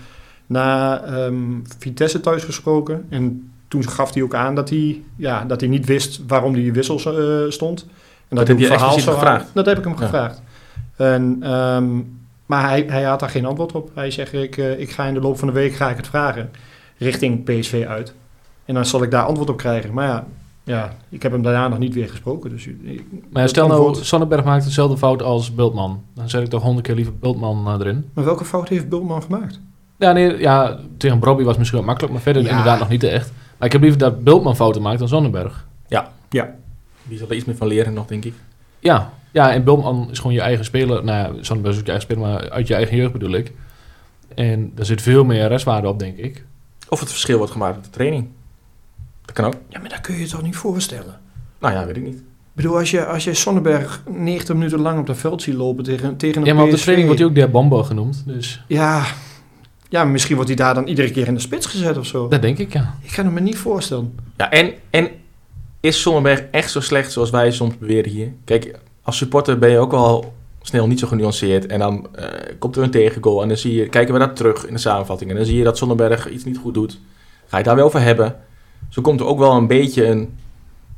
[0.46, 1.36] na ehm,
[1.79, 3.05] Vitesse thuis gesproken.
[3.10, 6.74] En toen gaf hij ook aan dat hij, ja, dat hij niet wist waarom die
[6.74, 7.13] wissels eh,
[7.48, 7.82] stond.
[8.27, 9.50] En Dat hij heb je verhaal zou gevraagd?
[9.53, 10.00] Dat heb ik hem Ja.
[10.00, 10.41] gevraagd.
[10.96, 11.89] En, ehm,
[12.46, 13.91] maar hij, hij had daar geen antwoord op.
[13.93, 16.08] Hij zegt, ik, eh, ik ga in de loop van de week ga ik het
[16.08, 16.51] vragen.
[16.98, 18.13] Richting PSV uit.
[18.65, 19.93] En dan zal ik daar antwoord op krijgen.
[19.93, 20.25] Maar ja,
[20.63, 22.50] ja ik heb hem daarna nog niet weer gesproken.
[22.50, 26.01] Dus ik- maar stel nou, Sonnenberg maakt hetzelfde fout als Bultman.
[26.13, 28.10] Dan zet ik toch honderd keer liever Bultman eh, erin.
[28.13, 29.60] Maar welke fout heeft Bultman gemaakt?
[29.98, 32.50] Ja, nee, ja, tegen Brobby was misschien wat makkelijk, maar verder Ja.
[32.50, 33.32] inderdaad nog niet echt.
[33.58, 35.65] Maar ik heb liever dat Bultman fouten maakt dan Sonnenberg.
[37.08, 38.34] Die zal er iets meer van leren nog, denk ik.
[38.79, 41.03] Ja, ja, en Bultman is gewoon je eigen speler.
[41.03, 43.51] Nou ja, Sonnenberg is ook je eigen speler, maar uit je eigen jeugd bedoel ik.
[44.36, 46.46] En daar zit veel meer restwaarde op, denk ik.
[46.89, 48.27] Of het verschil wordt gemaakt op de training.
[49.34, 49.62] Dat kan ook.
[49.70, 51.20] Ja, maar dat kun je je toch niet voorstellen?
[51.60, 52.16] Nou ja, weet ik niet.
[52.16, 55.84] Ik bedoel, als je, als je Sonnenberg 90 minuten lang op dat veld ziet lopen
[55.84, 58.24] tegen, tegen een Ja, maar op de PSV, training wordt hij ook der Bombo genoemd.
[58.25, 59.06] Dus Ja,
[59.90, 62.28] ja, misschien wordt hij daar dan iedere keer in de spits gezet of zo.
[62.28, 62.96] dat denk ik, ja.
[63.02, 64.19] Ik kan het me niet voorstellen.
[64.38, 65.10] Ja, en, en
[65.80, 68.32] is Sonnenberg echt zo slecht zoals wij soms beweren hier?
[68.46, 71.65] Kijk, als supporter ben je ook wel snel niet zo genuanceerd.
[71.65, 72.26] En dan eh,
[72.60, 75.30] komt er een tegengoal en dan zie je, kijken we dat terug in de samenvatting.
[75.30, 76.91] En dan zie je dat Sonnenberg iets niet goed doet.
[76.91, 78.36] Ga je het daar wel over hebben?
[78.93, 80.38] Zo komt er ook wel een beetje een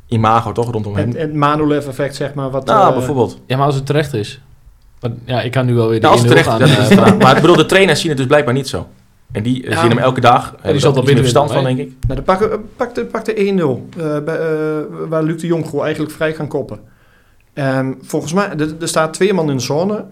[0.08, 1.08] imago toch rondom hem.
[1.08, 2.50] Het, het Manolev-effect, zeg maar.
[2.50, 3.40] Wat, nou, eh, bijvoorbeeld.
[3.48, 4.42] Ja, maar als het terecht is.
[5.26, 6.60] Ja, ik kan nu wel weer de Nou, als 1-0 het terecht gaan.
[6.60, 7.18] dat is eh.
[7.24, 8.88] Maar ik bedoel, de trainers zien het dus blijkbaar niet zo.
[9.32, 10.44] En die eh, Ja, zien hem elke dag.
[10.44, 11.94] Hebben die er zal wel iets meer beter verstand van, denk ik.
[12.08, 13.34] Nou, dan pak, pak de, pak de
[13.96, 14.00] 1-0.
[14.00, 16.80] eh, bij, eh, waar Luc de Jong gewoon eigenlijk vrij kan koppen.
[17.54, 20.06] Ehm, volgens mij, er, er staat twee man in de zone.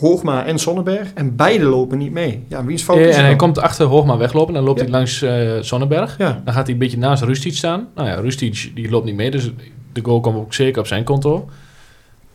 [0.00, 1.12] Hoogma en Sonnenberg.
[1.14, 2.44] En beide lopen niet mee.
[2.48, 2.96] Ja, wie is fout?
[2.98, 4.54] eh, is en hij komt achter Hoogma weglopen.
[4.54, 4.84] Dan loopt Ja.
[4.84, 5.24] hij langs
[5.68, 6.18] Sonnenberg.
[6.18, 7.88] Ja, Dan gaat hij een beetje naast Rustic staan.
[7.94, 9.30] Nou ja, Rustic die loopt niet mee.
[9.30, 9.50] Dus
[9.92, 11.48] de goal komt ook zeker op zijn konto.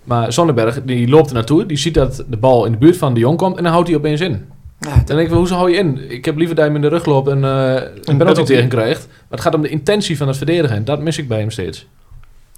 [0.03, 1.65] Maar Sonnenberg die loopt er naartoe.
[1.65, 3.57] Die ziet dat de bal in de buurt van de Jong komt.
[3.57, 4.45] En dan houdt hij opeens in.
[4.79, 6.11] ja Dan denk ik, wel, hoe hou je in?
[6.11, 8.43] Ik heb liever dat hij hem in de rug loopt en eh, een penalty penalty.
[8.43, 9.07] tegen krijgt.
[9.07, 10.75] Maar het gaat om de intentie van het verdedigen.
[10.77, 11.87] En dat mis ik bij hem steeds.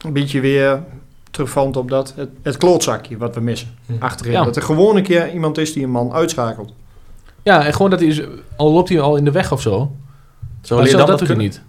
[0.06, 0.84] een beetje weer
[1.32, 2.14] terugvallend op dat.
[2.16, 3.70] Het, het klootzakje wat we missen.
[3.86, 3.94] Hm.
[4.00, 4.32] Achterin.
[4.32, 4.44] Ja.
[4.44, 6.74] Dat er gewoon een keer iemand is die een man uitschakelt.
[7.44, 8.22] Ja, en gewoon dat hij is,
[8.56, 9.92] al loopt hij al in de weg of zo.
[10.62, 11.62] Zo Maar leer zelfs je dat niet.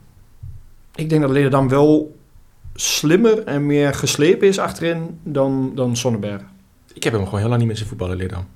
[0.94, 2.16] Ik denk dat Leerdam wel
[2.74, 6.42] slimmer en meer geslepen is achterin dan, dan Sonnenberg.
[6.92, 8.46] Ik heb hem gewoon heel lang niet meer zien voetballen leren dan.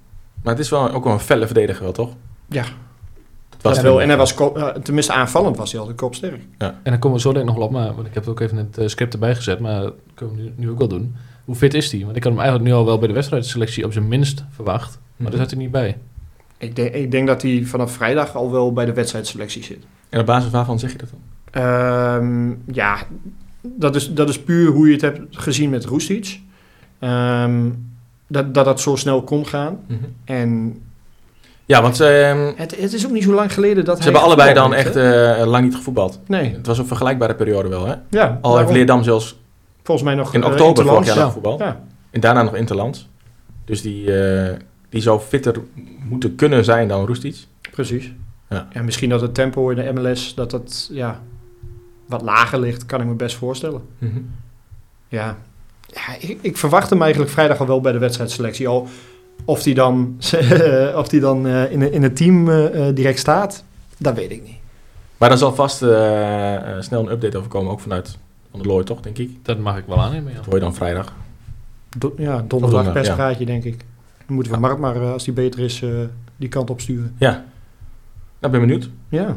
[0.42, 2.14] Maar het is wel ook wel een felle verdediger wel, toch?
[2.48, 2.64] Ja.
[3.74, 4.02] Dat wel.
[4.02, 6.40] En hij was, kop- tenminste aanvallend was hij altijd kopsterk.
[6.58, 7.72] En dan komen we zo denk ik nog wel op.
[7.72, 9.58] Maar, want ik heb het ook even in het eh, script erbij gezet.
[9.60, 11.14] Maar dat kunnen we nu, nu ook wel doen.
[11.44, 12.04] Hoe fit is hij?
[12.04, 14.92] Want ik had hem eigenlijk nu al wel bij de wedstrijdselectie op zijn minst verwacht.
[14.98, 15.30] Maar Mhm.
[15.30, 15.98] daar zat hij niet bij.
[16.58, 19.78] Ik denk, ik denk dat hij vanaf vrijdag al wel bij de wedstrijdselectie zit.
[20.08, 21.62] En op basis waarvan zeg je dat dan?
[21.62, 22.96] Ehm, ja,
[23.62, 26.40] dat is, dat is puur hoe je het hebt gezien met Roestic.
[26.98, 27.70] Ehm,
[28.26, 29.78] dat, dat dat zo snel kon gaan.
[30.24, 30.80] En
[31.66, 34.54] Ja, want ehm, het, het is ook niet zo lang geleden dat ze hebben allebei
[34.54, 36.20] dan echt eh, lang niet gevoetbald.
[36.26, 37.94] nee, Het was een vergelijkbare periode wel, hè?
[38.10, 38.38] ja.
[38.42, 38.70] Al heeft.
[38.70, 39.38] Leerdam zelfs
[39.82, 41.08] Volgens mij nog in eh, oktober vorig interlands.
[41.08, 41.30] jaar ja.
[41.30, 41.58] voetbal.
[41.58, 43.08] Ja, En daarna nog Interlands.
[43.64, 44.56] Dus die, eh,
[44.88, 45.54] die zou fitter
[46.08, 47.36] moeten kunnen zijn dan Roestic.
[47.70, 48.12] precies.
[48.48, 48.68] Ja.
[48.72, 51.20] En misschien dat het tempo in de MLS dat dat ja,
[52.06, 53.82] wat lager ligt, kan ik me best voorstellen.
[55.08, 55.36] Ja,
[55.86, 58.68] ja ik, ik verwacht hem eigenlijk vrijdag al wel bij de wedstrijdselectie.
[58.68, 58.88] Al
[59.46, 60.16] of hij dan,
[61.00, 63.64] of die dan eh, in, in het team eh, eh, direct staat,
[63.98, 64.56] dat weet ik niet.
[65.16, 68.18] Maar daar zal vast snel een update over komen, ook vanuit
[68.50, 69.30] Van der Looy, toch, denk ik.
[69.42, 70.30] Dat mag ik wel aannemen.
[70.30, 70.36] Ja.
[70.36, 71.12] Dat hoor je dan vrijdag.
[71.98, 73.78] Do- ja, donderdag perspraatje, denk ik.
[74.26, 74.66] Dan moeten we Ja.
[74.66, 75.90] Mark maar, eh, als die beter is, eh,
[76.36, 77.14] die kant op sturen.
[77.18, 77.44] Ja.
[78.40, 78.90] Nou, ben benieuwd.
[79.08, 79.36] Ja.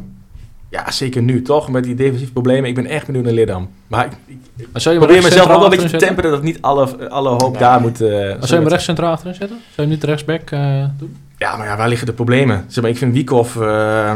[0.69, 1.69] Ja, zeker nu, toch?
[1.69, 2.69] Met die defensieve problemen.
[2.69, 3.69] Ik ben echt benieuwd naar Leerdam.
[3.87, 4.11] Maar ik,
[4.55, 7.09] ik Maar zou je probeer mezelf ook wel een beetje te temperen dat niet alle,
[7.09, 7.59] alle hoop Nee.
[7.59, 7.99] daar moet...
[7.99, 9.57] Maar zou je hem rechts centraal achterin zetten?
[9.57, 11.15] Zou je hem niet rechtsback eh, doen?
[11.37, 12.65] Ja, maar ja, waar liggen de problemen?
[12.67, 14.15] Zeg maar, ik vind Wiekhoff eh,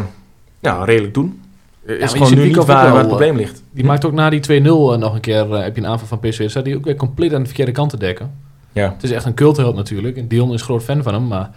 [0.59, 1.41] ja, redelijk doen.
[1.85, 3.63] Is maar je gewoon nu niet waar, het probleem ligt.
[3.71, 6.19] Die maakt ook na die 2-0 eh, nog een keer, heb je een aanval van
[6.19, 8.31] PSV, staat die ook weer compleet aan de verkeerde kant te dekken.
[8.71, 8.91] Ja.
[8.93, 10.17] Het is echt een cultheld natuurlijk.
[10.17, 11.49] En Dion is groot fan van hem, maar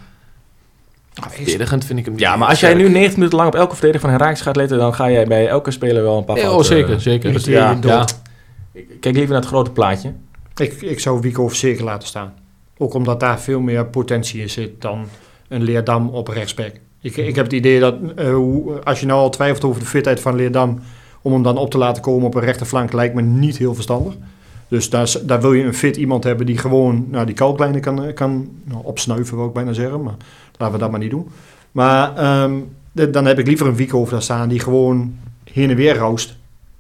[1.23, 4.01] verdedigend vind ik hem Ja, maar als jij nu 90 minuten lang op elke verdediger
[4.01, 6.63] van Herakles gaat letten, dan ga jij bij elke speler wel een paar Ja, oh,
[6.63, 7.33] zeker, eh, zeker.
[7.33, 7.79] dus ja,
[9.01, 10.13] Kijk liever naar het grote plaatje.
[10.57, 12.35] Ik, ik zou Wiekhoff zeker laten staan.
[12.79, 15.07] Ook omdat daar veel meer potentie in zit dan
[15.49, 16.73] een Leerdam op rechtsback.
[17.01, 18.37] Ik, ik heb het idee dat eh,
[18.85, 20.81] als je nou al twijfelt over de fitheid van Leerdam...
[21.23, 24.15] om hem dan op te laten komen op een rechterflank lijkt me niet heel verstandig.
[24.69, 28.13] Dus daar, daar wil je een fit iemand hebben die gewoon nou, die kalklijnen kan,
[28.15, 30.03] kan nou, opsnuiven, wil ik bijna zeggen.
[30.03, 30.17] Maar
[30.59, 31.29] laten we dat maar niet doen.
[31.73, 32.53] Maar ehm,
[32.93, 35.15] de- dan heb ik liever een Wiekhoff daar staan die gewoon
[35.53, 36.37] heen en weer roust.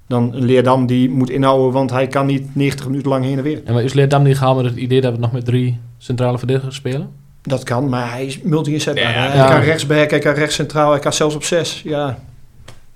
[0.08, 3.42] Dan een Leerdam die moet inhouden, want hij kan niet 90 minuten lang heen en
[3.42, 3.60] weer.
[3.64, 6.38] En maar is Leerdam niet gehaald met het idee dat we nog met drie centrale
[6.38, 7.10] verdedigers spelen?
[7.42, 9.02] Dat kan, maar hij is multi-inzetbaar.
[9.12, 9.48] Ja, hij ja.
[9.48, 11.82] kan rechtsback, hij kan rechtscentraal, hij kan zelfs op zes.
[11.84, 12.18] Ja.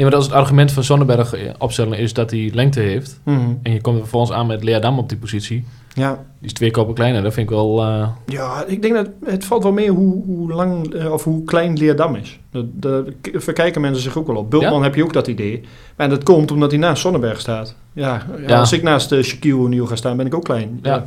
[0.00, 3.20] Nee, maar als het argument van Sonnenberg eh, opstellen is dat hij lengte heeft...
[3.24, 3.40] Mhm.
[3.62, 5.64] en je komt er vervolgens aan met Leerdam op die positie...
[5.94, 6.10] ja.
[6.38, 7.82] die is twee koppen kleiner, dat vind ik wel...
[7.82, 11.44] eh, Ja, ik denk dat het valt wel mee hoe, hoe lang eh, of hoe
[11.44, 12.38] klein Leerdam is.
[12.50, 14.50] Dat, dat verkijken mensen zich ook wel op.
[14.50, 14.82] Bultman Ja?
[14.82, 15.60] heb je ook dat idee.
[15.96, 17.74] Maar dat komt omdat hij naast Sonnenberg staat.
[17.92, 18.58] Ja, ja, Ja.
[18.58, 20.78] als ik naast uh, Shaquille O'Neal ga staan, ben ik ook klein.
[20.82, 21.06] Ja.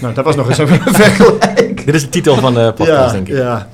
[0.00, 0.68] Nou, dat was nog eens een
[1.02, 1.84] vergelijk.
[1.86, 3.36] Dit is de titel van de podcast, Ja, denk ik.
[3.36, 3.68] ja.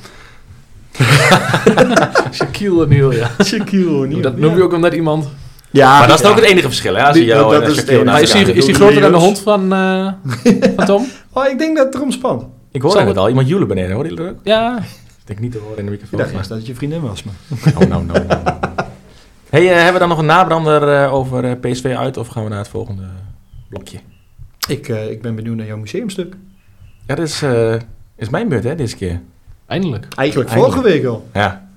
[2.38, 3.30] Shaquille O'Neal, ja.
[3.44, 4.20] Shaquille O'Neal.
[4.20, 5.28] Dat noem je ook omdat iemand...
[5.70, 6.30] Ja, Maar dat is ja.
[6.30, 7.02] ook het enige verschil, hè?
[7.02, 8.48] Als Die- je jou dat en is het Maar is zet.
[8.48, 10.12] is doe groter dan de hond van, eh,
[10.76, 11.06] van Tom?
[11.32, 12.44] Oh, ik denk dat het erom spant.
[12.72, 13.28] Ik hoorde Zal het al.
[13.28, 14.36] Iemand joelen beneden, hoor je dat ook?
[14.42, 14.78] Ja.
[14.78, 14.84] Ik
[15.24, 16.18] denk niet te horen in de Ik microfoon.
[16.18, 17.22] dacht maar- eerst dat het je vriendin was.
[17.22, 17.34] Maar.
[17.82, 18.40] Oh, nou, nou, nou.
[19.50, 22.42] hey, eh, hebben we dan nog een nabrander eh, over eh, PSV uit of gaan
[22.42, 23.02] we naar het volgende
[23.68, 23.98] blokje?
[24.68, 26.34] Ik, eh, ik ben benieuwd naar jouw museumstuk.
[27.06, 27.74] Ja, dit is, eh,
[28.16, 29.20] is mijn beurt, hè, deze keer.
[29.68, 30.06] Eindelijk.
[30.14, 30.74] Eigenlijk Eindelijk.
[30.76, 31.28] vorige week al.
[31.32, 31.68] Ja.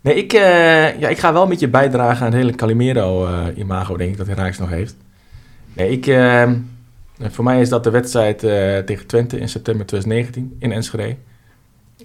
[0.00, 4.10] Nee, ik, eh, ja, ik ga wel een beetje bijdragen aan het hele Calimero-imago, denk
[4.10, 4.96] ik, dat Herakles nog heeft.
[5.72, 6.50] Nee, ik, eh,
[7.20, 11.16] voor mij is dat de wedstrijd eh, tegen Twente in september 2019 in Enschede.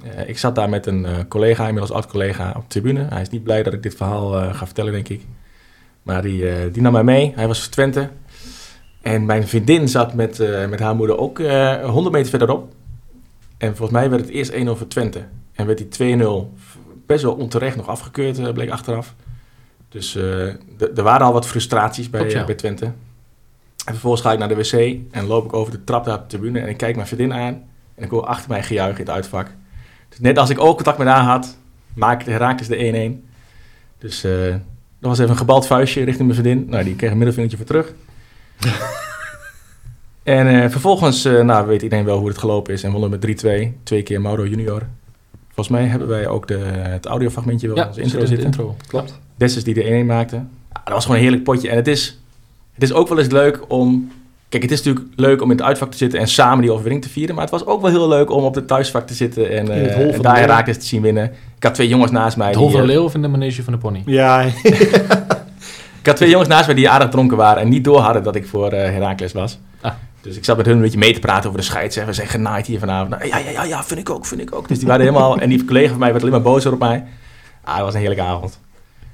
[0.04, 3.06] Eh, ik zat daar met een eh, collega, inmiddels oud-collega, op de tribune.
[3.10, 5.22] Hij is niet blij dat ik dit verhaal eh, ga vertellen, denk ik.
[6.04, 7.32] Maar die, eh, die nam mij mee.
[7.36, 8.10] Hij was van Twente.
[9.02, 12.74] En mijn vriendin zat met, eh, met haar moeder ook eh 100 meter verderop.
[13.62, 15.24] En volgens mij werd het eerst 1-0 voor Twente.
[15.54, 16.60] En werd die 2-0
[17.06, 19.16] best wel onterecht nog afgekeurd, eh, bleek achteraf.
[19.90, 20.48] Dus eh,
[20.96, 22.46] er waren al wat frustraties bij, ja.
[22.46, 22.86] bij Twente.
[22.86, 22.94] En
[23.94, 26.60] vervolgens ga ik naar de wc en loop ik over de trap naar de tribune.
[26.60, 27.64] En ik kijk mijn vriendin aan.
[27.96, 29.48] En ik hoor achter mij gejuich in het uitvak.
[30.10, 31.58] Dus net als ik ook contact met haar had,
[31.94, 33.30] maak ik de Herakles de 1-1.
[33.98, 34.32] Dus eh,
[35.00, 36.70] dat was even een gebald vuistje richting mijn vriendin.
[36.70, 37.94] Nou, die kreeg een middelvingertje voor terug.
[40.24, 42.84] en eh, vervolgens eh, nou, weet iedereen wel hoe het gelopen is.
[42.84, 43.84] En wonnen met 3-2.
[43.84, 44.88] Twee keer Mauro junior.
[45.46, 48.46] Volgens mij hebben wij ook de, het audiofragmentje wel in Ja, intro in de zitten.
[48.46, 48.76] intro.
[48.88, 49.20] Klopt.
[49.38, 50.36] Dessus die de 1-1 maakte.
[50.36, 51.70] Ja, dat was gewoon een heerlijk potje.
[51.70, 52.20] En het is,
[52.74, 54.12] het is ook wel eens leuk om...
[54.50, 57.04] Kijk, het is natuurlijk leuk om in het uitvak te zitten en samen die overwinning
[57.04, 57.36] te vieren.
[57.36, 59.82] Maar het was ook wel heel leuk om op het thuisvak te zitten en, In
[59.84, 60.38] het eh, hol van en de daar.
[60.38, 61.32] Herakles te zien winnen.
[61.58, 62.48] Ik had twee jongens naast mij.
[62.48, 64.02] Het hol van de leeuw of in de manege van de pony?
[64.06, 64.42] Ja,
[66.02, 68.36] Ik had twee jongens naast mij die aardig dronken waren en niet door hadden dat
[68.36, 69.60] ik voor eh Herakles was.
[69.82, 69.92] Ah.
[70.22, 71.96] Dus ik zat met hun een beetje mee te praten over de scheids.
[71.96, 73.10] We zijn genaaid hier vanavond.
[73.10, 74.68] Nou, ja, ja, ja, ja, vind ik ook, vind ik ook.
[74.68, 75.38] Dus die waren helemaal...
[75.38, 77.04] en die collega van mij werd alleen maar bozer op mij.
[77.64, 78.60] Ah, het was een heerlijke avond.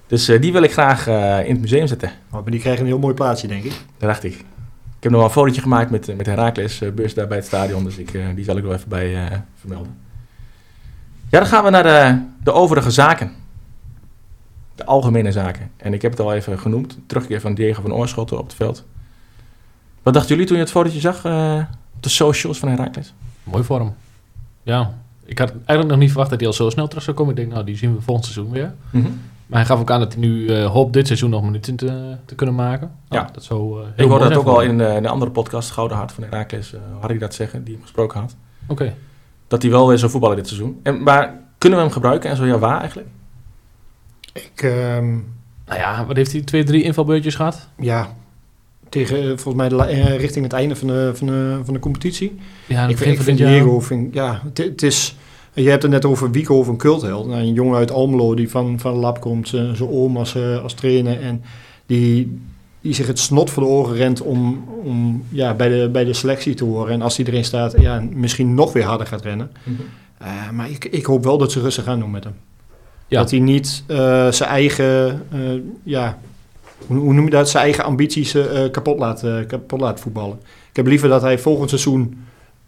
[0.07, 2.11] Dus eh, die wil ik graag eh, in het museum zetten.
[2.29, 3.71] maar die krijgen een heel mooi plaatsje, denk ik.
[3.71, 4.33] Dat dacht ik.
[4.33, 7.45] Ik heb nog wel een fotootje gemaakt met, met Herakles eh, bus daar bij het
[7.45, 7.83] stadion.
[7.83, 9.97] Dus ik, die zal ik wel even bij vermelden.
[11.29, 13.31] Ja, dan gaan we naar de, de overige zaken.
[14.75, 15.71] De algemene zaken.
[15.77, 16.97] En ik heb het al even genoemd.
[17.05, 18.85] Terugkeer van Diego van Oorschotten op het veld.
[20.07, 21.63] Wat dachten jullie toen je het fotootje zag eh,
[21.95, 23.13] op de socials van Herakles?
[23.43, 23.95] Mooi vorm.
[24.63, 24.93] Ja.
[25.25, 27.31] Ik had eigenlijk nog niet verwacht dat hij al zo snel terug zou komen.
[27.31, 28.73] Ik denk, nou, die zien we volgend seizoen weer.
[28.91, 32.15] Maar hij gaf ook aan dat hij nu eh, hoopt dit seizoen nog minuten te,
[32.25, 32.91] te kunnen maken.
[33.09, 33.29] Nou, Ja.
[33.33, 34.69] Dat zou eh, heel Ik hoorde dat ook voor al hem.
[34.69, 36.73] in, eh, in de andere podcast, Gouden Hart van Herakles.
[36.73, 38.35] eh had hij dat zeggen, die hem gesproken had.
[38.67, 38.93] Oké.
[39.47, 40.79] Dat hij wel weer zou voetballen dit seizoen.
[40.83, 42.29] En, maar kunnen we hem gebruiken?
[42.29, 43.09] En zo ja, waar eigenlijk?
[44.33, 45.17] Ik, ehm,
[45.65, 46.41] Nou ja, wat heeft hij?
[46.41, 47.67] Twee, drie invalbeurtjes gehad?
[47.77, 48.07] ja,
[48.89, 51.79] tegen, eh, volgens mij de, eh, richting het einde van de, van de, van de
[51.79, 52.35] competitie.
[52.65, 53.37] Ja, ik vind, ik van vind.
[53.37, 55.15] Diego, vind, ja, het, het is...
[55.53, 57.27] Je hebt het net over Wico of een cultheld.
[57.27, 60.63] Nou, een jongen uit Almelo die van, van de lab komt, zijn oom als, eh,
[60.63, 61.21] als trainer.
[61.21, 61.41] En
[61.85, 62.39] die,
[62.81, 66.13] die zich het snot voor de oren rent om, om ja, bij, de, bij de
[66.13, 66.93] selectie te horen.
[66.93, 69.51] En als hij erin staat, ja, misschien nog weer harder gaat rennen.
[70.17, 72.35] Eh, maar ik, ik hoop wel dat ze rustig gaan doen met hem.
[73.07, 73.19] Ja.
[73.19, 75.39] Dat hij niet eh, zijn eigen, eh,
[75.83, 76.17] ja,
[76.87, 80.39] hoe, hoe noem je dat, zijn eigen ambities eh, kapot, laat, eh, kapot laat voetballen.
[80.69, 82.25] Ik heb liever dat hij volgend seizoen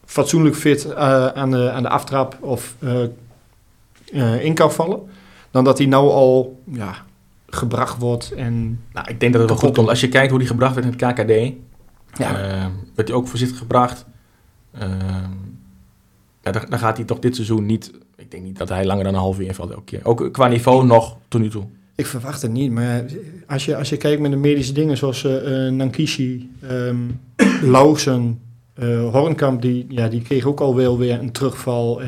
[0.09, 3.03] fatsoenlijk fit eh, aan, de, aan de aftrap of eh,
[4.11, 5.01] eh, in kan vallen,
[5.51, 6.95] dan dat hij nou al ja,
[7.47, 9.89] gebracht wordt en Nou, ik denk dat het wel goed komt.
[9.89, 11.53] Als je kijkt hoe die gebracht werd in het KKD,
[12.17, 14.05] ja, eh, werd hij ook voorzichtig gebracht.
[16.41, 17.91] Ja, dan, dan gaat hij toch dit seizoen niet...
[18.15, 19.99] Ik denk niet dat hij langer dan een half uur invalt elke keer.
[20.03, 21.65] Ook qua niveau nog tot nu toe.
[21.99, 23.05] Ik verwacht het niet, maar
[23.47, 26.97] als je, als je kijkt met de medische dingen zoals eh, Nankishi, ehm
[27.71, 28.41] Lausen,
[28.73, 32.01] eh, Hornkamp, die, ja, die kreeg ook al wel weer een terugval.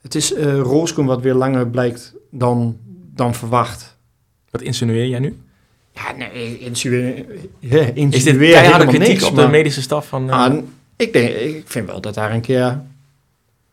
[0.00, 2.76] Het is eh Rooskum wat weer langer blijkt dan,
[3.14, 3.96] dan verwacht.
[4.50, 5.36] Wat insinueer jij nu?
[5.92, 7.24] Ja, nee, insinueer,
[7.58, 10.30] ja, Is dit insinueer keiharde helemaal kritiek niks, op de medische staf van...
[10.30, 10.54] Ah,
[10.96, 12.80] ik, denk, ik vind wel dat daar een keer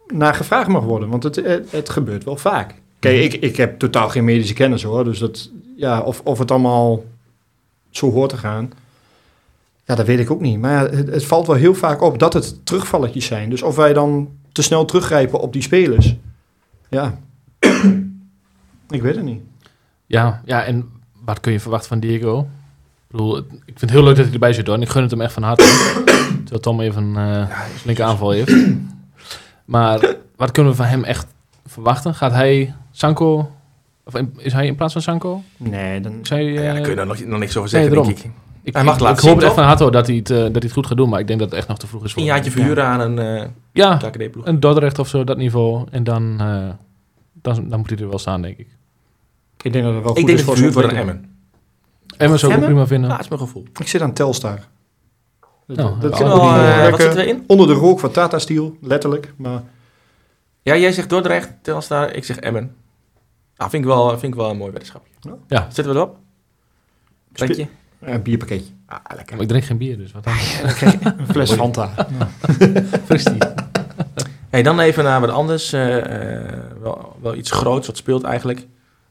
[0.08, 2.74] naar gevraagd mag worden, want het, het, het gebeurt wel vaak.
[3.00, 6.52] Kijk, ik, ik heb totaal geen medische kennis hoor, dus dat, ja, of, of het
[6.52, 7.04] allemaal
[7.90, 8.72] zo hoort te gaan,
[9.86, 10.60] ja, dat weet ik ook niet.
[10.60, 13.50] Maar ja, het, het valt wel heel vaak op dat het terugvalletjes zijn.
[13.50, 16.16] Dus of wij dan te snel teruggrijpen op die spelers,
[16.90, 17.20] ja,
[18.90, 19.42] ik weet het niet.
[20.06, 20.90] Ja, ja, en
[21.26, 22.40] wat kun je verwachten van Diego?
[22.40, 24.76] Ik bedoel, ik vind het heel leuk dat hij erbij zit hoor.
[24.76, 25.64] En ik gun het hem echt van harte.
[26.44, 27.48] Terwijl Tom even eh een
[27.86, 28.54] linker aanval heeft.
[29.66, 31.28] Maar wat kunnen we van hem echt
[31.66, 32.16] verwachten?
[32.16, 33.52] Gaat hij Sanko...
[34.04, 35.42] Of in- is hij in plaats van Sanko?
[35.58, 38.18] Nee, dan, ja, daar eh, kun je dan nog, nog niks over zeggen, nee, denk
[38.18, 38.30] ik.
[38.64, 39.56] ik, hij mag ik, laten ik hoop echt toch?
[39.56, 41.10] van harte hoor, dat hij, het, eh, dat hij het goed gaat doen.
[41.10, 43.00] Maar ik denk dat het echt nog te vroeg is voor Een jaartje verhuren aan
[43.00, 44.46] een eh Ja, KKD-ploeg.
[44.46, 45.88] een Dordrecht of zo, dat niveau.
[45.92, 46.70] En dan, eh,
[47.34, 48.68] dan, dan moet hij er wel staan, denk ik.
[49.62, 51.00] ik denk dat het wel goed Ik denk is dat voor ontwikkeling.
[51.10, 51.30] Emmen.
[52.18, 52.70] En we zou ik ook Emmen?
[52.70, 53.10] prima vinden.
[53.10, 53.64] Ja, dat is mijn gevoel.
[53.80, 54.60] Ik zit aan Telstar.
[55.68, 56.28] Dat, Nou, dat ja, kan
[56.98, 57.44] wel, erin?
[57.48, 59.34] onder de rook van Tata Steel, letterlijk.
[59.36, 59.64] Maar
[60.62, 62.76] Ja, jij zegt Dordrecht, Telstar, ik zeg Emmen.
[63.58, 65.12] Nou, vind ik wel, vind ik wel een mooi weddenschapje.
[65.48, 65.62] Ja.
[65.72, 66.18] Zetten we erop?
[67.32, 67.68] Plekje?
[68.00, 68.72] eh, een bierpakketje.
[68.86, 69.34] Ah, lekker.
[69.34, 70.34] Maar ik drink geen bier, dus wat dan?
[71.18, 72.08] Een fles Fanta.
[73.06, 73.38] Fris die.
[74.50, 75.74] Hey, dan even naar wat anders.
[75.74, 78.68] eh, eh, wel, wel iets groots wat speelt eigenlijk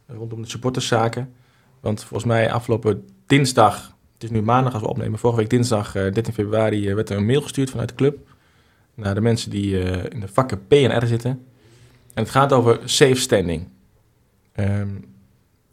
[0.07, 1.33] rondom de supporterszaken.
[1.81, 5.95] Want volgens mij afgelopen dinsdag, het is nu maandag als we opnemen, vorige week dinsdag
[5.95, 8.19] eh, 13 februari werd er een mail gestuurd vanuit de club
[8.95, 11.31] naar de mensen die eh, in de vakken P en R zitten.
[12.15, 13.69] En het gaat over safe standing.
[14.55, 14.89] Ehm,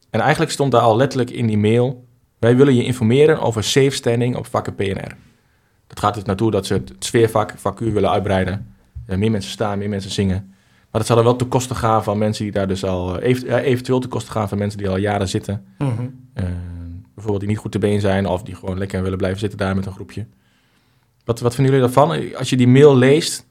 [0.10, 2.08] en eigenlijk stond daar al letterlijk in die mail,
[2.40, 5.16] wij willen je informeren over safe standing op vakken P en R.
[5.88, 8.76] Dat gaat er naartoe dat ze het sfeervak, vakuur willen uitbreiden.
[9.06, 10.54] Eh, meer mensen staan, meer mensen zingen.
[10.92, 13.20] Maar dat zal er wel ten koste gaan van mensen die daar dus al...
[13.20, 15.66] eh, eventueel ten koste gaan van mensen die al jaren zitten.
[15.78, 16.08] Mhm.
[16.34, 16.46] Eh,
[17.14, 18.26] bijvoorbeeld die niet goed te been zijn...
[18.26, 20.26] of die gewoon lekker willen blijven zitten daar met een groepje.
[21.26, 22.36] Wat, wat vinden jullie daarvan?
[22.38, 23.50] Als je die mail leest...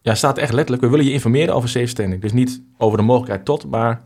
[0.00, 0.82] Ja, staat echt letterlijk...
[0.82, 2.22] we willen je informeren over safe standing.
[2.22, 4.02] Dus niet over de mogelijkheid tot, maar...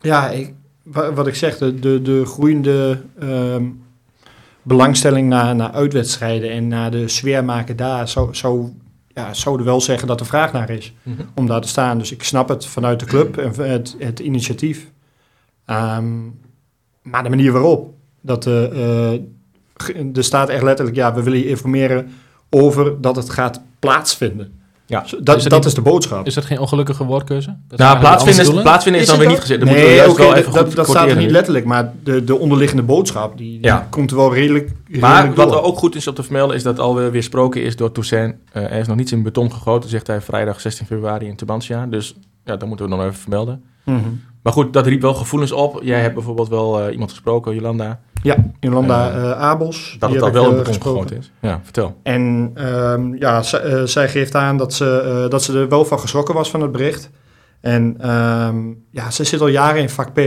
[0.00, 3.64] Ja, ik, wa- wat ik zeg, de, de, de groeiende ehm,
[4.62, 8.72] belangstelling naar, naar uitwedstrijden en naar de sfeer maken daar, zou, zou,
[9.14, 10.94] ja, zouden wel zeggen dat er vraag naar is
[11.34, 11.98] om daar te staan.
[11.98, 14.90] Dus ik snap het vanuit de club en het, het initiatief.
[15.64, 16.16] Ehm,
[17.02, 18.44] maar de manier waarop, dat
[19.76, 22.10] ge- er staat echt letterlijk, ja, we willen je informeren
[22.50, 24.57] over dat het gaat plaatsvinden.
[24.90, 25.04] Ja.
[25.20, 26.26] Dat, Is dat niet- is de boodschap.
[26.26, 27.56] Is dat geen ongelukkige woordkeuze?
[27.68, 29.60] Dat Nou, plaatsvinden is, plaatsvinden is, Is dan weer niet gezegd.
[29.60, 33.38] Dat moeten we Nee, oké, dat- staat er niet letterlijk, maar de, de onderliggende boodschap,
[33.38, 33.86] die, die Ja.
[33.90, 36.78] komt er wel redelijk, Maar wat er ook goed is om te vermelden is dat
[36.78, 38.34] alweer weer gesproken is door Toussaint.
[38.52, 41.86] Eh, er is nog niets in beton gegoten, zegt hij vrijdag 16 februari in Tubantia.
[41.86, 43.62] Dus ja, dat moeten we nog even vermelden.
[43.84, 43.98] Mhm.
[44.42, 45.80] Maar goed, dat riep wel gevoelens op.
[45.82, 49.96] Jij hebt bijvoorbeeld wel eh, iemand gesproken, Jolanda, Ja, Jolanda Eh, eh Abels.
[49.98, 51.16] dat die het al wel beton gesproken.
[51.18, 51.32] is.
[51.40, 51.96] Ja, vertel.
[52.02, 53.42] En ehm, ja,
[53.86, 57.10] zij geeft aan dat ze, dat ze er wel van geschrokken was van het bericht.
[57.60, 58.56] En ehm,
[58.90, 60.20] ja, ze zit al jaren in vak P.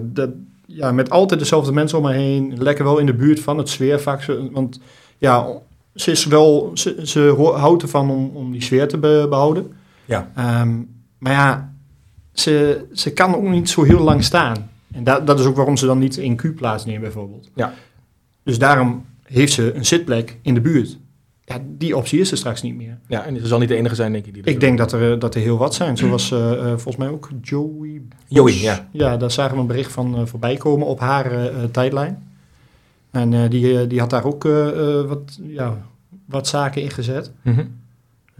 [0.00, 0.30] Dat,
[0.66, 2.54] ja, met altijd dezelfde mensen om haar heen.
[2.58, 4.22] Lekker wel in de buurt van het sfeervak.
[4.52, 4.80] Want
[5.18, 5.46] ja,
[5.94, 9.72] ze, is wel, ze, ze ho- houdt ervan om, om die sfeer te be- behouden.
[10.04, 10.30] Ja.
[10.36, 10.70] Ehm,
[11.18, 11.72] maar ja,
[12.32, 14.70] ze, ze kan ook niet zo heel lang staan.
[14.92, 17.50] En dat, dat is ook waarom ze dan niet in Q plaatsneemt bijvoorbeeld.
[17.54, 17.74] Ja.
[18.42, 20.98] Dus daarom heeft ze een zitplek in de buurt.
[21.44, 22.98] Ja, die optie is er straks niet meer.
[23.06, 24.34] Ja, en het zal niet de enige zijn, denk ik.
[24.34, 25.96] Die Ik denk dat er, eh, dat er heel wat zijn.
[25.96, 28.02] Zoals eh, volgens mij ook Joey.
[28.28, 28.88] Joey, ja.
[28.92, 31.32] Ja, daar zagen we een bericht van eh, voorbij komen op haar
[31.70, 32.28] tijdlijn.
[33.10, 34.42] En die, die had daar ook
[35.08, 35.78] wat, ja,
[36.26, 37.32] wat zaken in gezet.
[37.42, 37.64] Mhm.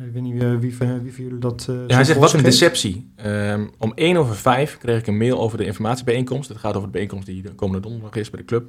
[0.07, 1.67] Ik weet niet eh, wie, van, wie van jullie dat.
[1.69, 3.13] eh, Ja, zo hij zegt, wat een deceptie.
[3.17, 6.49] Ehm, om 1 over 5 kreeg ik een mail over de informatiebijeenkomst.
[6.49, 8.65] Het gaat over de bijeenkomst die de komende donderdag is bij de club.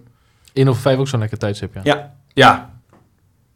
[0.53, 1.81] 1 of 5 ook zo'n lekker tijdstip, ja.
[1.83, 2.79] Ja, ja.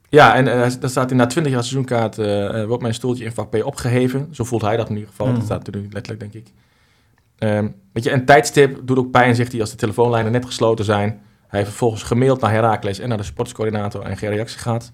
[0.09, 3.23] Ja, en eh daar staat in na 20 jaar seizoenkaart eh, eh, wordt mijn stoeltje
[3.25, 4.27] in vak P opgeheven.
[4.31, 5.25] Zo voelt hij dat in ieder geval.
[5.27, 5.35] Hmm.
[5.35, 6.53] Dat staat natuurlijk letterlijk, denk ik.
[7.38, 10.85] Ehm, weet je, een tijdstip doet ook pijn, zegt hij, als de telefoonlijnen net gesloten
[10.85, 11.09] zijn.
[11.47, 14.91] Hij heeft vervolgens gemaild naar Herakles en naar de sportscoördinator en geen reactie gehad.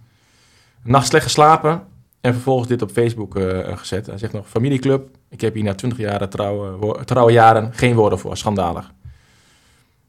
[0.84, 1.84] Nacht slecht geslapen
[2.22, 4.06] en vervolgens dit op Facebook eh, gezet.
[4.06, 8.38] Hij zegt nog, familieclub, ik heb hier na 20 jaar trouwe, jaren geen woorden voor,
[8.38, 8.92] schandalig.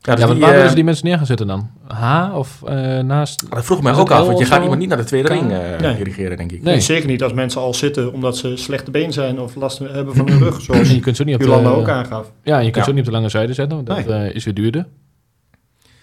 [0.05, 1.71] Ja, dus Ja, maar die, waar eh, willen ze die mensen neer gaan zetten dan?
[1.87, 3.51] H of eh, naast...
[3.51, 5.81] dat vroeg mij ook af, want je gaat iemand niet naar de tweede ring eh,
[5.81, 5.97] Nee.
[5.97, 6.63] dirigeren, denk ik.
[6.63, 6.81] Nee.
[6.81, 10.29] Zeker niet als mensen al zitten omdat ze slechte been zijn of last hebben van
[10.29, 12.33] hun rug, zoals je kunt ze ook niet op Jolanda de, ook aangaf.
[12.43, 12.83] Ja, je kunt Ja.
[12.83, 14.29] ze ook niet op de lange zijde zetten, want dat Nee.
[14.29, 14.87] eh, is weer duurder.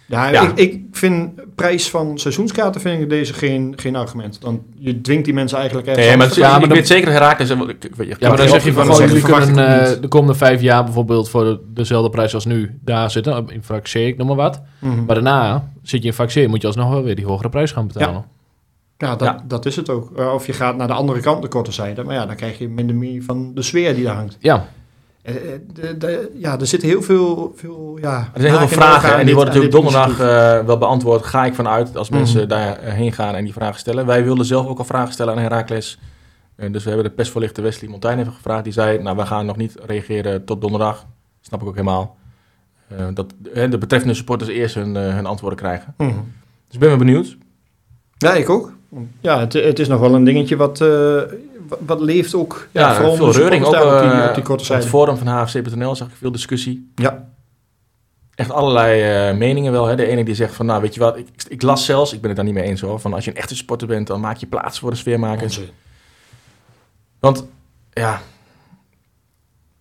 [0.10, 0.42] Ja, Ja.
[0.42, 4.42] Ik, ik vind prijs van seizoenskaarten vind ik deze geen, geen argument.
[4.42, 7.12] Dan je dwingt die mensen eigenlijk ergens Nee, maar, ja, maar ik dan- weet zeker
[7.12, 7.50] Herakles...
[7.50, 7.58] ik-
[8.20, 10.84] Ja, maar dan zeg je van, van jullie verwacht kunnen eh, de komende vijf jaar
[10.84, 14.36] bijvoorbeeld voor de- dezelfde prijs als nu daar zitten, in vak C, ik noem maar
[14.36, 14.62] wat.
[14.80, 15.06] Mhm.
[15.06, 17.72] Maar daarna zit je in vak C, moet je alsnog wel weer die hogere prijs
[17.72, 18.26] gaan betalen.
[18.98, 19.44] Ja, dat, Ja.
[19.48, 20.12] dat is het ook.
[20.18, 22.04] Eh, Of je gaat naar de andere kant, de korte zijde.
[22.04, 24.38] Maar ja, dan krijg je minder meer van de sfeer die daar hangt.
[24.40, 24.68] Ja,
[25.22, 27.54] Eh, eh, de- de- ja, er zitten heel veel...
[27.56, 31.26] veel ja, Er zijn heel veel vragen en die worden natuurlijk donderdag eh, wel beantwoord.
[31.26, 32.20] Ga ik vanuit als Mhm.
[32.20, 34.06] mensen daarheen gaan en die vragen stellen.
[34.06, 36.00] Wij wilden zelf ook al vragen stellen aan Herakles.
[36.56, 38.64] Eh, dus we hebben de persvoorlichter Wesley Montaigne even gevraagd.
[38.64, 41.06] Die zei, nou we gaan nog niet reageren tot donderdag.
[41.42, 42.18] Snap ik ook helemaal.
[43.14, 43.34] Dat
[43.70, 45.94] de betreffende supporters eerst hun, hun antwoorden krijgen.
[45.98, 46.10] Mhm.
[46.10, 47.38] Dus ik ben wel benieuwd.
[48.18, 48.74] Ja, ik ook.
[49.22, 51.22] Ja, het, het is nog wel een dingetje wat, eh,
[51.80, 52.68] wat, leeft ook.
[52.72, 54.82] Ja, Ja, vooral veel reuring ook op die, eh, op die korte op zijde.
[54.82, 56.92] het forum van HFC.nl zag ik veel discussie.
[56.96, 57.28] Ja.
[58.36, 59.86] Echt allerlei eh, meningen wel.
[59.86, 59.96] Hè.
[59.96, 62.28] De ene die zegt van, nou weet je wat, ik, ik las zelfs, ik ben
[62.30, 64.38] het daar niet mee eens hoor, van als je een echte sporter bent, dan maak
[64.38, 65.58] je plaats voor de sfeermakers.
[65.58, 65.74] Onzin.
[67.20, 67.46] Want,
[67.94, 68.22] ja...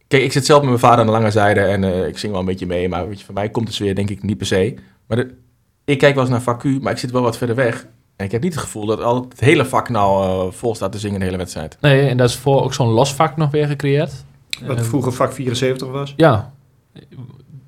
[0.09, 2.33] Kijk, ik zit zelf met mijn vader aan de lange zijde en eh, ik zing
[2.33, 2.89] wel een beetje mee.
[2.89, 4.75] Maar weet je, voor mij komt de sfeer denk ik niet per se.
[5.07, 5.35] Maar de-
[5.85, 7.87] ik kijk wel eens naar vak Q, maar ik zit wel wat verder weg.
[8.19, 10.93] En ik heb niet het gevoel dat al het hele vak nou eh, vol staat
[10.93, 11.77] te zingen de hele wedstrijd.
[11.81, 14.13] nee, en dat is voor ook zo'n los vak nog weer gecreëerd.
[14.67, 16.15] Wat Eh, vroeger vak 74 was.
[16.17, 16.53] Ja.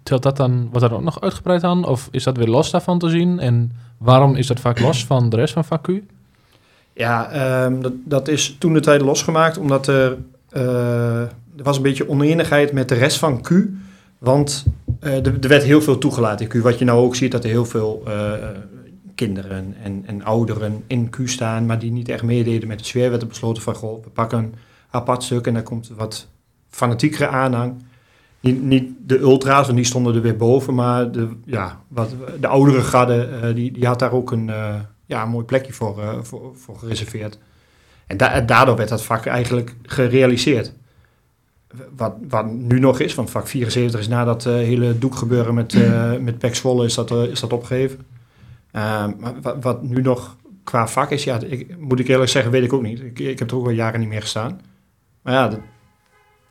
[0.02, 1.84] Telt dat dan, wordt dat ook nog uitgebreid aan?
[1.84, 3.38] Of is dat weer los daarvan te zien?
[3.38, 5.88] En waarom is dat vak los van de rest van vak Q?
[6.92, 10.16] Ja, ehm, dat, dat is toen de tijd losgemaakt omdat er,
[10.50, 13.50] eh, er was een beetje oneenigheid met de rest van Q.
[14.18, 14.64] Want
[15.00, 16.62] eh, er, er werd heel veel toegelaten in Q.
[16.62, 18.32] Wat je nou ook ziet, dat er heel veel eh,
[19.26, 23.10] kinderen en, en ouderen in Q staan, maar die niet echt meededen met de sfeer.
[23.10, 24.54] Werd er besloten van, goh, we pakken een
[24.90, 26.28] apart stuk en daar komt wat
[26.68, 27.74] fanatiekere aanhang.
[28.40, 32.46] Niet, niet de ultra's, want die stonden er weer boven, maar de, ja, wat, de
[32.46, 34.74] oudere garde, eh, die, die had daar ook een, eh,
[35.06, 37.38] ja, mooi plekje voor, eh, voor, voor gereserveerd.
[38.06, 40.72] En da- en daardoor werd dat vak eigenlijk gerealiseerd.
[41.96, 45.74] Wat, wat nu nog is, want vak 74 is na dat hele doekgebeuren met,
[46.20, 48.09] met Pek is dat, is dat opgegeven.
[48.72, 52.52] Ehm, maar wat, wat nu nog qua vak is, ja, ik, moet ik eerlijk zeggen,
[52.52, 53.00] weet ik ook niet.
[53.00, 54.60] Ik, ik heb er ook al jaren niet meer gestaan.
[55.22, 55.60] Maar ja, dat-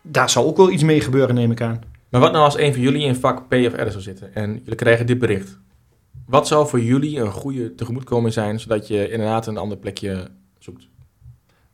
[0.02, 1.82] daar zal ook wel iets mee gebeuren, neem ik aan.
[2.10, 4.54] Maar wat nou als een van jullie in vak P of R zou zitten en
[4.64, 5.58] jullie krijgen dit bericht?
[6.26, 10.28] Wat zou voor jullie een goede tegemoetkoming zijn, zodat je inderdaad een ander plekje
[10.60, 10.88] zoekt?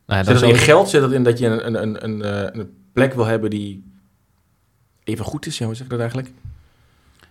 [0.06, 0.88] Nou, ja, Zit dat in ik- geld?
[0.88, 3.84] Zit dat in dat je een, een, een, een, eh, een plek wil hebben die
[5.04, 5.58] even goed is?
[5.58, 6.30] Ja, hoe zeg ik dat eigenlijk?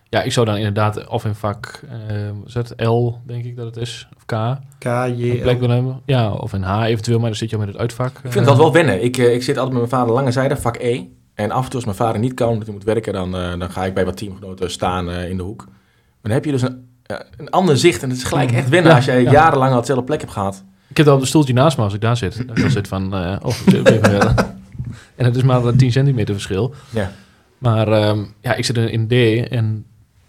[0.08, 3.76] Ja, ik zou dan inderdaad of in vak eh, het L, denk ik dat het
[3.76, 4.84] is, of K, K,
[5.16, 6.00] J, een plek hebben.
[6.04, 8.20] Ja, of in H eventueel, maar dan zit je al met het uitvak.
[8.22, 9.04] Ik vind dat wel wennen.
[9.04, 11.04] Ik, eh, ik zit altijd met mijn vader lange zijde, vak E.
[11.36, 13.58] En af en toe als mijn vader niet kan, omdat hij moet werken, dan, eh,
[13.58, 15.64] dan ga ik bij wat teamgenoten staan eh, in de hoek.
[15.66, 16.88] Maar dan heb je dus een,
[17.36, 19.30] een ander zicht en het is gelijk echt wennen Ja, als jij ja.
[19.30, 20.64] jarenlang al hetzelfde plek hebt gehad.
[20.88, 22.44] Ik heb dan op de stoeltje naast me als ik daar zit.
[22.46, 24.34] Dan zit van, eh, oh, ik zit even verder.
[25.16, 26.74] En het is maar een 10 centimeter verschil.
[26.90, 27.12] Ja.
[27.58, 29.12] Maar ehm, ja, ik zit in D
[29.50, 29.86] en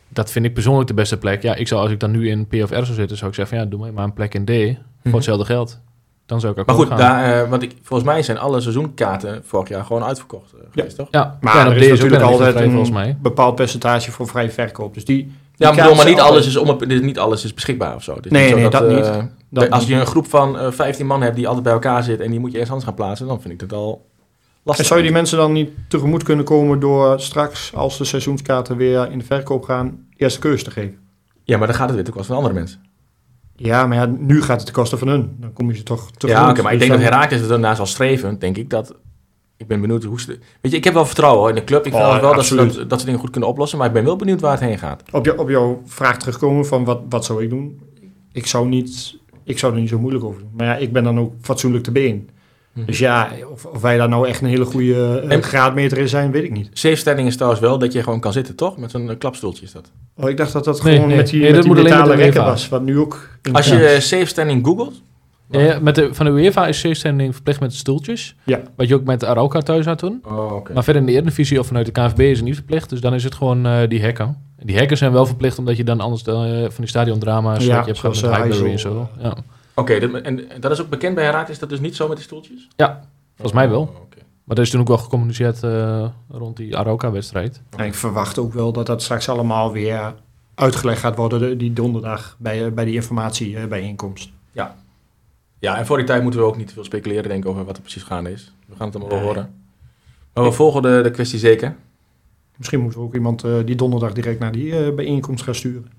[0.09, 1.41] dat vind ik persoonlijk de beste plek.
[1.41, 3.35] Ja, ik zou als ik dan nu in P of R zou zitten, zou ik
[3.35, 4.75] zeggen van ja, doe mij maar een plek in D Mhm.
[5.03, 5.79] voor hetzelfde geld.
[6.25, 6.97] Dan zou ik ook Maar goed, gaan.
[6.97, 10.97] daar, eh, want ik, volgens mij zijn alle seizoenkaarten vorig jaar gewoon uitverkocht eh, geweest,
[10.97, 11.07] toch?
[11.11, 13.17] Ja, Maar ja, er is natuurlijk een altijd vrij, een volgens mij.
[13.21, 14.93] bepaald percentage voor vrije verkoop.
[14.93, 17.53] Dus die, die Ja, maar, bedoel, maar kaarten niet alles, is om, niet alles is
[17.53, 18.15] beschikbaar of zo.
[18.15, 19.29] Het is Nee, niet zo nee, dat eh, niet.
[19.49, 19.89] Dat als niet.
[19.89, 22.39] je een groep van eh 15 man hebt die altijd bij elkaar zit en die
[22.39, 24.06] moet je ergens anders gaan plaatsen, dan vind ik dat al
[24.67, 24.77] lastig.
[24.77, 28.77] En zou je die mensen dan niet tegemoet kunnen komen door straks, als de seizoenskaarten
[28.77, 30.97] weer in de verkoop gaan, eerste keuze te geven?
[31.43, 32.81] Ja, maar dan gaat het weer ten koste van andere mensen.
[33.55, 35.35] Ja, maar ja, nu gaat het ten koste van hun.
[35.39, 36.43] Dan kom je ze toch tegemoet.
[36.43, 38.95] Ja, oké, maar ik Dus denk dat Herakles er daarna zal streven, denk ik, dat...
[39.57, 40.39] Ik ben benieuwd hoe ze...
[40.61, 41.85] Weet je, ik heb wel vertrouwen hoor, in de club.
[41.85, 43.93] Ik Oh, vind wel dat ze, dat, dat ze dingen goed kunnen oplossen, maar ik
[43.93, 45.03] ben wel benieuwd waar het heen gaat.
[45.11, 47.81] Op, jou, op jouw vraag terugkomen van wat, wat zou ik doen?
[48.31, 50.51] Ik zou, niet, ik zou er niet zo moeilijk over doen.
[50.53, 52.29] Maar ja, ik ben dan ook fatsoenlijk te been.
[52.85, 56.09] Dus ja, of, of wij daar nou echt een hele goede eh, En- graadmeter in
[56.09, 56.69] zijn, weet ik niet.
[56.73, 58.77] Safe standing is trouwens wel dat je gewoon kan zitten, toch?
[58.77, 59.91] Met zo'n eh, klapstoeltje is dat.
[60.17, 61.17] Oh, ik dacht dat dat Nee, gewoon nee.
[61.17, 62.69] met die, Nee, met die met metalen rekken was.
[62.69, 63.29] Wat nu ook...
[63.41, 63.81] in- Als je Ja.
[63.81, 65.01] eh, safe standing googelt,
[65.49, 68.35] Ja, met de, van de UEFA is C-standing verplicht met stoeltjes.
[68.43, 68.59] Ja.
[68.75, 70.21] Wat je ook met Arauca thuis had toen.
[70.25, 70.73] Oh, oké.
[70.73, 72.89] Maar verder in de Eredivisie of vanuit de KNVB is het niet verplicht.
[72.89, 74.25] Dus dan is het gewoon die hekken.
[74.57, 76.33] En die hekken zijn wel verplicht omdat je dan anders de,
[76.65, 77.65] van die stadiondrama's...
[77.65, 79.09] Ja, je hebt gehad met zoals, Highbury en zo.
[79.21, 79.33] Ja.
[79.79, 82.25] Oké, en dat is ook bekend bij Herakles, is dat dus niet zo met die
[82.25, 82.67] stoeltjes?
[83.35, 83.81] Volgens mij wel.
[83.81, 84.05] Oh.
[84.43, 87.61] Maar er is toen ook wel gecommuniceerd eh, rond die Arauca-wedstrijd.
[87.77, 90.15] En ik verwacht ook wel dat dat straks allemaal weer
[90.55, 94.29] uitgelegd gaat worden de- die donderdag bij, eh, bij die informatiebijeenkomst.
[95.59, 97.65] Ja, en voor die tijd moeten we ook niet te veel speculeren denk ik, over
[97.65, 98.53] wat er precies gaande is.
[98.67, 99.53] We gaan het allemaal wel horen.
[100.33, 101.75] Maar we volgen de, de kwestie zeker.
[102.57, 105.91] Misschien moeten we ook iemand eh, die donderdag direct naar die eh, bijeenkomst gaan sturen.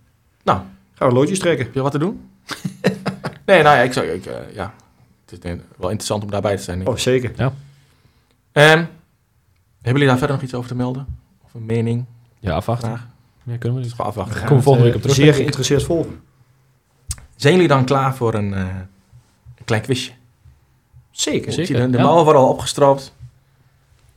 [0.45, 0.61] Nou.
[0.95, 1.64] Gaan we loodjes trekken.
[1.64, 2.20] Heb je wat te doen?
[3.49, 4.07] nee, nou ja, ik zou...
[4.07, 4.74] Ik, eh, ja,
[5.26, 6.76] het is wel interessant om daarbij te zijn.
[6.76, 6.94] denk ik.
[6.94, 7.32] Oh, zeker.
[8.53, 8.86] Ehm, hebben
[9.82, 11.07] jullie daar verder nog iets over te melden?
[11.44, 12.05] Of een mening?
[12.40, 12.88] Ja, afwachten.
[12.88, 13.07] Vraag?
[13.42, 13.94] Meer kunnen we niet.
[13.94, 14.57] Gewoon afwachten.
[14.57, 16.20] We volgende week op terug, Zeer geïnteresseerd volgen.
[17.36, 18.61] Zijn jullie dan klaar voor een, eh,
[19.59, 20.12] een klein quizje?
[21.11, 21.53] Zeker.
[21.53, 21.74] Zeker.
[21.80, 22.03] De, de ja.
[22.03, 23.14] mouwen worden al opgestroopt.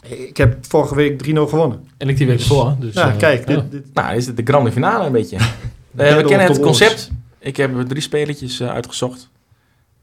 [0.01, 1.87] Ik heb vorige week 3-0 gewonnen.
[1.97, 2.75] En ik die week voor.
[2.79, 3.49] Dus, nou, eh, kijk.
[3.49, 3.55] ja.
[3.55, 5.37] Dit, dit, Nou, is het de grande finale een beetje.
[5.95, 7.11] Eh, we kennen het concept.
[7.43, 9.29] Ik heb drie spelletjes eh, uitgezocht.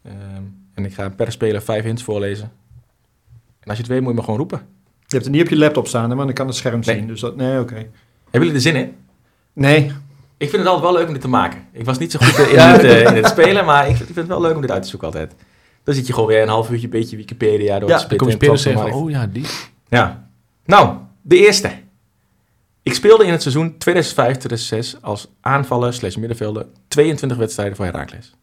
[0.02, 0.42] Ehm,
[0.74, 2.52] en ik ga per speler vijf hints voorlezen.
[3.60, 4.58] En als je het weet, moet je me gewoon roepen.
[4.98, 6.96] je hebt het niet op je laptop staan, hè, want ik kan het scherm Nee.
[6.96, 7.06] zien.
[7.06, 7.74] Dus dat, nee, oké.
[7.74, 7.90] Hebben
[8.50, 8.94] jullie er zin in?
[9.52, 9.92] Nee,
[10.36, 11.60] Ik vind het altijd wel leuk om dit te maken.
[11.72, 14.14] Ik was niet zo goed in, het, eh, in het spelen, maar ik, vind- ik
[14.14, 15.34] vind het wel leuk om dit uit te zoeken altijd.
[15.84, 18.16] Dan zit je gewoon weer een half uurtje een beetje Wikipedia door Ja, te Dan
[18.18, 18.52] kom spitten.
[18.52, 19.44] je spelers zeggen oh ja, die.
[19.88, 20.28] Ja.
[20.64, 21.70] Nou, de eerste.
[22.88, 23.76] Ik speelde in het seizoen
[24.96, 28.34] 2005-2006 als aanvaller slash middenvelder 22 wedstrijden voor Heracles.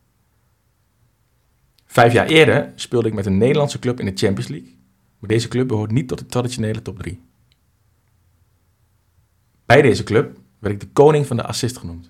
[1.86, 4.76] Vijf jaar eerder speelde ik met een Nederlandse club in de Champions League.
[5.20, 7.22] Maar deze club behoort niet tot de traditionele top 3.
[9.66, 12.10] Bij deze club werd ik de koning van de assist genoemd.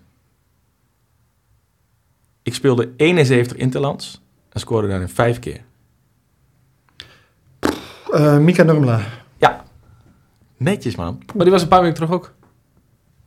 [2.42, 5.64] Ik speelde 71 interlands en scoorde daarin vijf keer.
[8.12, 9.25] Eh, Mika Nurmela.
[10.58, 11.18] Ja, netjes man.
[11.36, 12.34] Maar die was een paar weken terug ook.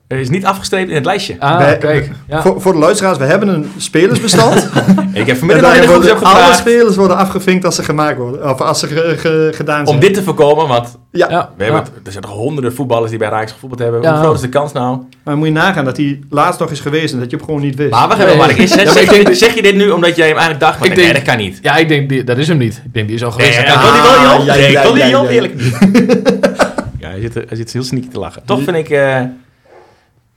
[0.09, 1.37] Er is niet afgestreept in het lijstje.
[1.39, 2.11] Ah, Wij- kijk.
[2.29, 2.43] Ja.
[2.43, 4.69] Voor, voor de luisteraars, we hebben een spelersbestand.
[5.13, 8.51] Ik heb vanmiddag nog de alle spelers worden afgevinkt als ze gemaakt worden.
[8.51, 9.97] Of als ze ge- ge- gedaan zijn.
[9.99, 11.91] om dit te voorkomen, want Ja, Ja, we hebben ja.
[12.05, 14.03] er zijn toch honderden voetballers die bij Rijks gevoetbald hebben.
[14.03, 14.11] Ja.
[14.13, 14.99] Hoe groot is de kans nou?
[15.25, 17.61] maar moet je nagaan dat hij laatst nog is geweest en dat je hem gewoon
[17.61, 17.91] niet wist.
[17.91, 18.57] Maar wacht even, Nee.
[18.57, 20.89] Is, Ja, maar zeg, je, zeg je dit nu omdat jij hem eigenlijk dacht, maar
[20.89, 21.59] Ik nee, denk- dat kan niet.
[21.63, 22.83] Ja, ik denk, die, dat is hem niet.
[22.85, 23.69] Ik denk, die is al Nee, geweest.
[23.69, 25.31] ja, Ja, ja, Nee, ja, die ja, niet op?
[25.31, 25.47] ja.
[27.09, 28.43] Ja, hij zit, er- hij zit heel sneaky te lachen.
[28.45, 28.89] Toch vind ik...
[28.91, 29.23] eh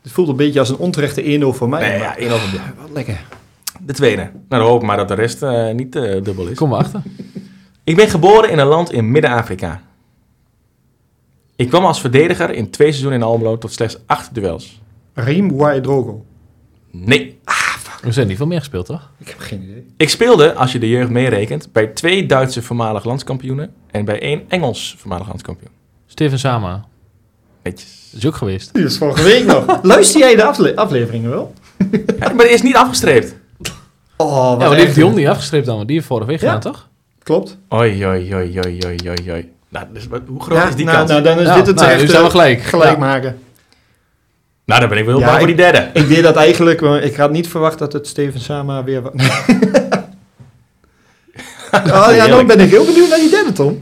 [0.01, 1.81] Het voelt een beetje als een onterechte 1-0 voor mij.
[1.89, 3.21] nee, maar- ja, één over Ja, wat lekker.
[3.81, 4.21] De tweede.
[4.21, 6.57] Nou, dan hoop ik maar dat de rest eh, niet eh, dubbel is.
[6.57, 7.01] Kom maar achter.
[7.83, 9.81] Ik ben geboren in een land in Midden-Afrika.
[11.55, 14.81] Ik kwam als verdediger in twee seizoenen in Almelo tot slechts acht duels.
[15.13, 16.25] Riem Drogo.
[16.91, 17.39] Nee.
[18.01, 19.11] We zijn niet veel meer gespeeld, toch?
[19.17, 19.85] Ik heb geen idee.
[19.97, 24.43] Ik speelde, als je de jeugd meerekent, bij twee Duitse voormalig landskampioenen en bij één
[24.47, 25.71] Engels voormalig landskampioen.
[26.11, 26.85] Steven Sama.
[27.63, 28.07] Netjes.
[28.11, 28.73] Dat is ook geweest.
[28.73, 29.65] Die is vorige week nog.
[29.83, 31.53] Luister jij de afle- afleveringen wel?
[32.19, 33.35] Ja, maar die is niet afgestreept.
[34.17, 35.75] Oh, Ja, maar die heeft Dion niet afgestreept dan.
[35.75, 36.45] want Die heeft vorige week Ja.
[36.53, 36.87] gedaan, toch?
[37.23, 37.57] Klopt.
[37.69, 39.49] Oi, oi, oi, oi, oi, oi, oi.
[39.69, 41.09] Nou, dus, wat- hoe groot Ja, is die nou, kans?
[41.09, 42.61] nou, dan is Ja, dit het nou, echt, nu zijn we gelijk.
[42.61, 42.97] gelijk Ja.
[42.97, 43.39] maken.
[44.65, 45.89] nou, dan ben ik wel Ja, bang voor die derde.
[45.99, 49.01] Ik deed dat eigenlijk, ik had niet verwacht dat het Steven Sama weer...
[51.71, 53.81] oh ja, dan ben ik heel benieuwd naar die derde, Tom.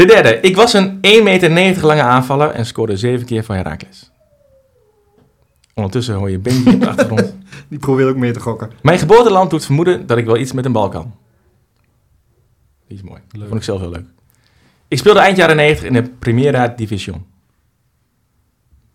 [0.00, 0.40] De derde.
[0.40, 4.10] Ik was een 1,90 meter lange aanvaller en scoorde zeven keer voor Heracles.
[5.74, 7.34] Ondertussen hoor je Benji op de achtergrond.
[7.68, 8.70] Die probeert ook mee te gokken.
[8.82, 11.14] Mijn geboorteland doet vermoeden dat ik wel iets met een bal kan.
[12.88, 13.20] Die is mooi.
[13.30, 13.46] Leuk.
[13.46, 14.06] vond ik zelf heel leuk.
[14.88, 17.26] Ik speelde eind jaren 90 in de Primera Division.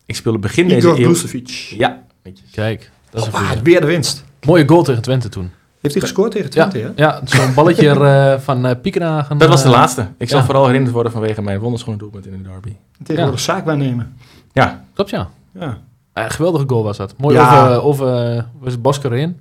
[0.06, 1.04] Ik speelde begin deze Igor eeuw...
[1.04, 1.48] Brucevic.
[1.78, 2.50] Ja, netjes.
[2.52, 3.62] Kijk, dat is een Ah, goeie.
[3.64, 4.24] weer de winst.
[4.46, 5.52] Mooie goal tegen Twente toen.
[5.86, 6.92] Heeft hij gescoord tegen Ja, Twente, ja?
[6.96, 9.38] ja zo'n balletje er, eh, van eh Piekenhagen.
[9.38, 10.08] Dat was de eh, laatste.
[10.18, 12.76] Ik zal vooral herinnerd worden vanwege mijn wonderschone doelpunt in de derby.
[13.04, 14.18] Tegenwoordig zaak waarnemen.
[14.54, 15.30] Ja, Klopt, ja.
[15.60, 15.78] Ja.
[16.14, 17.14] Geweldige goal was dat.
[17.18, 17.76] Mooi Ja.
[17.76, 19.40] over, over was Bosker in.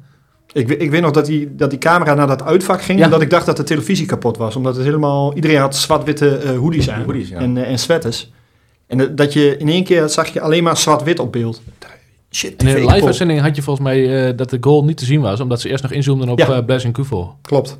[0.53, 2.99] Ik, ik weet nog dat die, dat die camera naar dat uitvak ging...
[2.99, 3.05] Ja.
[3.05, 4.57] en dat ik dacht dat de televisie kapot was.
[4.57, 5.35] Omdat het helemaal...
[5.35, 7.03] Iedereen had zwart-witte eh, hoodies aan.
[7.03, 7.39] Hoodies, ja.
[7.39, 8.33] En, en sweaters.
[8.87, 11.63] En dat je in één keer zag je alleen maar zwart-wit op beeld.
[12.35, 15.05] Shit, En in de live-uitzending had je volgens mij eh, dat de goal niet te
[15.05, 16.47] zien was, omdat ze eerst nog inzoomden op Ja.
[16.55, 16.61] ja.
[16.63, 17.37] Blaise en Kufo.
[17.43, 17.79] Klopt.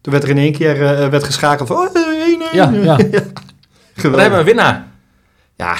[0.00, 1.76] Toen werd er in één keer eh, werd geschakeld van...
[1.76, 2.54] Oh, eh, 1-1.
[2.54, 2.96] Ja, ja.
[2.96, 3.08] dan
[3.94, 4.20] Geweldig.
[4.20, 4.86] hebben we een winnaar.
[5.56, 5.76] Ja,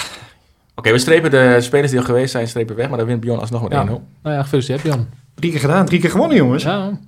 [0.75, 2.89] Oké, we strepen de spelers die al geweest zijn, strepen weg.
[2.89, 3.85] Maar dan wint Bjorn alsnog met Ja.
[3.87, 3.87] 1-0.
[3.87, 4.01] Nou
[4.37, 5.07] ja, gefeliciteerd Jan.
[5.35, 6.63] drie keer gedaan, drie keer gewonnen, jongens.
[6.63, 6.99] Ja,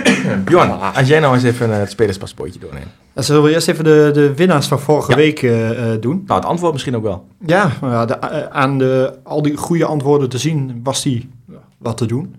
[0.44, 2.86] Bjorn, als jij nou eens even het spelerspaspoortje doorneemt.
[3.12, 5.16] Dan zullen we eerst even de, de winnaars van vorige Ja.
[5.16, 6.22] week eh, eh, doen.
[6.26, 7.26] Nou, het antwoord misschien ook wel.
[7.46, 11.28] Ja, maar ja, de, eh, aan de, al die goede antwoorden te zien was die
[11.78, 12.34] wat te doen.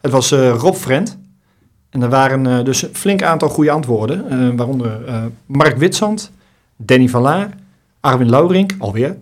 [0.00, 1.18] Het was eh, Rob Frent.
[1.90, 4.28] En er waren dus een flink aantal goede antwoorden.
[4.30, 6.30] eh, waaronder eh, Mark Witsand,
[6.76, 7.50] Danny van Laar,
[8.00, 9.16] Arwin Laurink, alweer.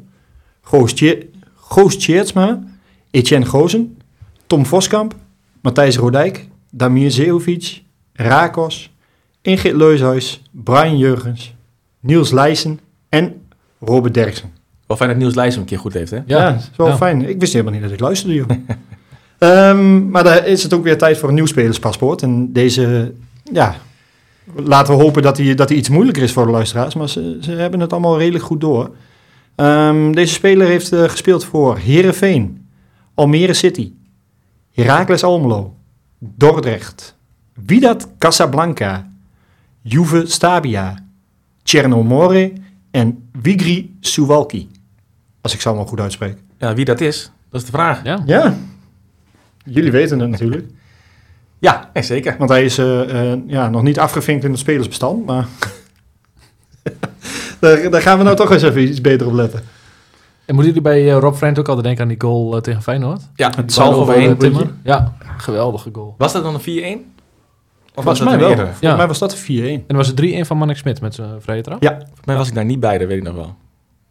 [1.56, 2.58] Goos Tjeertsma,
[3.10, 3.98] Etienne Gozen,
[4.46, 5.14] Tom Voskamp,
[5.60, 8.90] Matthijs Rodijk, Damir Zeovic, Rakos,
[9.42, 11.54] Ingrid Leushuis, Brian Jurgens,
[12.00, 13.42] Niels Leijsen en
[13.80, 14.52] Robert Derksen.
[14.86, 16.18] Wel fijn dat Niels Leijs hem een keer goed heeft, hè?
[16.26, 16.96] Ja, dat is wel Ja.
[16.96, 17.28] fijn.
[17.28, 18.46] Ik wist helemaal niet dat ik luisterde, joh.
[19.38, 22.22] Ehm, maar daar is het ook weer tijd voor een nieuw spelerspaspoort.
[22.22, 23.12] En deze,
[23.52, 23.74] ja,
[24.56, 26.94] laten we hopen dat hij dat die iets moeilijker is voor de luisteraars.
[26.94, 28.90] Maar ze, ze hebben het allemaal redelijk goed door.
[29.54, 32.66] Ehm, deze speler heeft eh, gespeeld voor Herenveen,
[33.14, 33.92] Almere City,
[34.72, 35.74] Heracles Almelo,
[36.36, 37.16] Dordrecht,
[37.66, 39.10] Wydad Casablanca,
[39.82, 40.94] Juve Stabia,
[41.62, 42.52] Chernomore
[42.90, 44.68] en Wigri Suwalki.
[45.40, 46.36] Als ik ze allemaal goed uitspreek.
[46.58, 48.04] Ja, wie dat is, dat is de vraag.
[48.04, 48.22] Ja.
[48.26, 48.54] Ja,
[49.64, 50.66] jullie weten het natuurlijk.
[51.58, 52.34] Ja, nee, zeker.
[52.38, 55.46] Want hij is eh, eh, ja, nog niet afgevinkt in het spelersbestand, maar
[57.60, 59.60] daar, daar gaan we nou toch eens even iets beter op letten.
[60.44, 62.82] En moeten jullie bij eh, Rob Friend ook altijd denken aan die goal eh, tegen
[62.82, 63.22] Feyenoord?
[63.34, 64.30] Ja, Het zal overheen.
[64.30, 64.66] een puntje.
[64.82, 66.14] Ja, geweldige goal.
[66.18, 67.12] Was dat dan een 4-1?
[67.94, 68.48] Of dat mij een wel.
[68.48, 68.64] eerder?
[68.64, 68.96] Volgens Ja.
[68.96, 69.80] mij was dat een 4-1.
[69.80, 71.82] En dan was het 3-1 van Manik Smit met zijn vrije trap.
[71.82, 73.44] Ja, Volgens mij was ik daar niet bij, dat weet ik nog wel.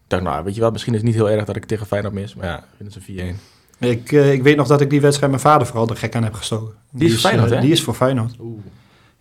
[0.03, 1.86] Ik dacht, nou, weet je wat, misschien is het niet heel erg dat ik tegen
[1.86, 2.36] Feyenoord mis.
[2.36, 3.36] Maar ja, ik vind het een
[3.80, 3.88] 4-1.
[3.89, 6.24] ik, eh, ik weet nog dat ik die wedstrijd mijn vader vooral de gek aan
[6.24, 6.74] heb gestoken.
[6.91, 7.61] Die is Feyenoord, eh, hè?
[7.61, 8.36] Die is voor Feyenoord.
[8.39, 8.59] Oeh.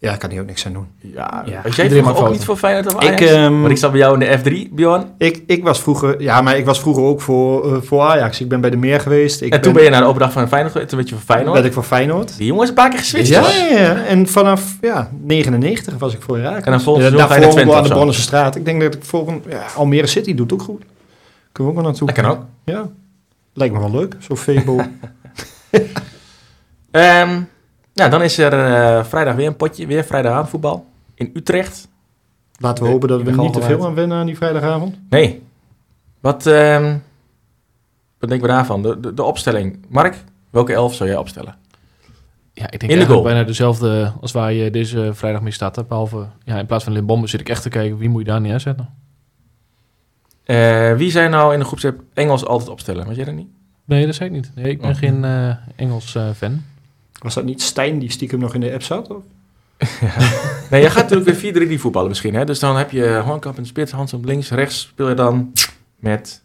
[0.02, 0.86] Ja, daar kan hij ook niks aan doen.
[1.00, 2.32] Ja, Ja, was jij iedereen ook fouten.
[2.34, 3.22] niet voor Feyenoord of Ik, Ajax?
[3.30, 4.38] ehm, Want ik zat bij jou in de
[4.68, 5.04] F3, Bjorn.
[5.18, 8.40] Ik, ik was vroeger, ja, maar ik was vroeger ook voor, eh, voor Ajax.
[8.40, 9.40] Ik ben bij de Meer geweest.
[9.40, 10.88] Ik en toen ben je naar de open dag van Feyenoord geweest.
[10.90, 11.54] Toen werd je voor Feyenoord.
[11.54, 12.36] werd ik voor Feyenoord.
[12.36, 13.28] Die jongen is een paar keer geswitcht.
[13.28, 16.64] Ja, ja, ja, en vanaf ja, 99 was ik voor Herakles.
[16.64, 17.94] En dan volgend Ja, daarvoor naar Twente aan de zo.
[17.94, 18.56] Bonnense straat.
[18.56, 19.44] Ik denk dat ik volgend...
[19.48, 20.82] Ja, Almere City doet ook goed.
[21.52, 22.06] Kunnen we ook wel naartoe.
[22.06, 22.40] Dat kan ook.
[22.64, 22.88] Ja,
[23.54, 24.16] lijkt me wel leuk.
[24.18, 24.80] Zo'n Febo.
[26.90, 27.40] Ehm,
[27.92, 29.86] ja, dan is er eh, vrijdag weer een potje.
[29.86, 30.86] Weer vrijdagavond voetbal.
[31.14, 31.88] In Utrecht.
[32.58, 34.98] Laten we hopen dat we niet te veel aan wennen aan die vrijdagavond.
[35.10, 35.42] Nee.
[36.20, 36.96] Wat, ehm,
[38.18, 38.82] wat denken we daarvan?
[38.82, 39.84] De, de, de opstelling.
[39.88, 41.54] Mark, welke elf zou jij opstellen?
[42.52, 43.22] Ja, ik denk de goal.
[43.22, 45.88] bijna dezelfde als waar je deze vrijdag mee staat.
[45.88, 48.40] Behalve, ja, in plaats van Limbombe zit ik echt te kijken wie moet je daar
[48.40, 48.88] neerzetten.
[50.44, 53.06] Eh, wie zijn nou in de groepsapp Engels altijd opstellen?
[53.06, 53.48] Was jij dat niet?
[53.84, 54.50] Nee, dat zei ik niet.
[54.54, 54.96] Nee, ik ben Oh.
[54.96, 56.64] geen eh, Engels eh, fan.
[57.22, 59.10] Was dat niet Stijn die stiekem nog in de app zat?
[59.10, 59.22] Of?
[60.70, 62.34] Nee, jij gaat natuurlijk weer 4-3-3 voetballen misschien.
[62.34, 62.44] Hè?
[62.44, 64.50] Dus dan heb je Hornkamp in de spits, Hans op links.
[64.50, 65.52] Rechts speel je dan
[65.96, 66.42] met...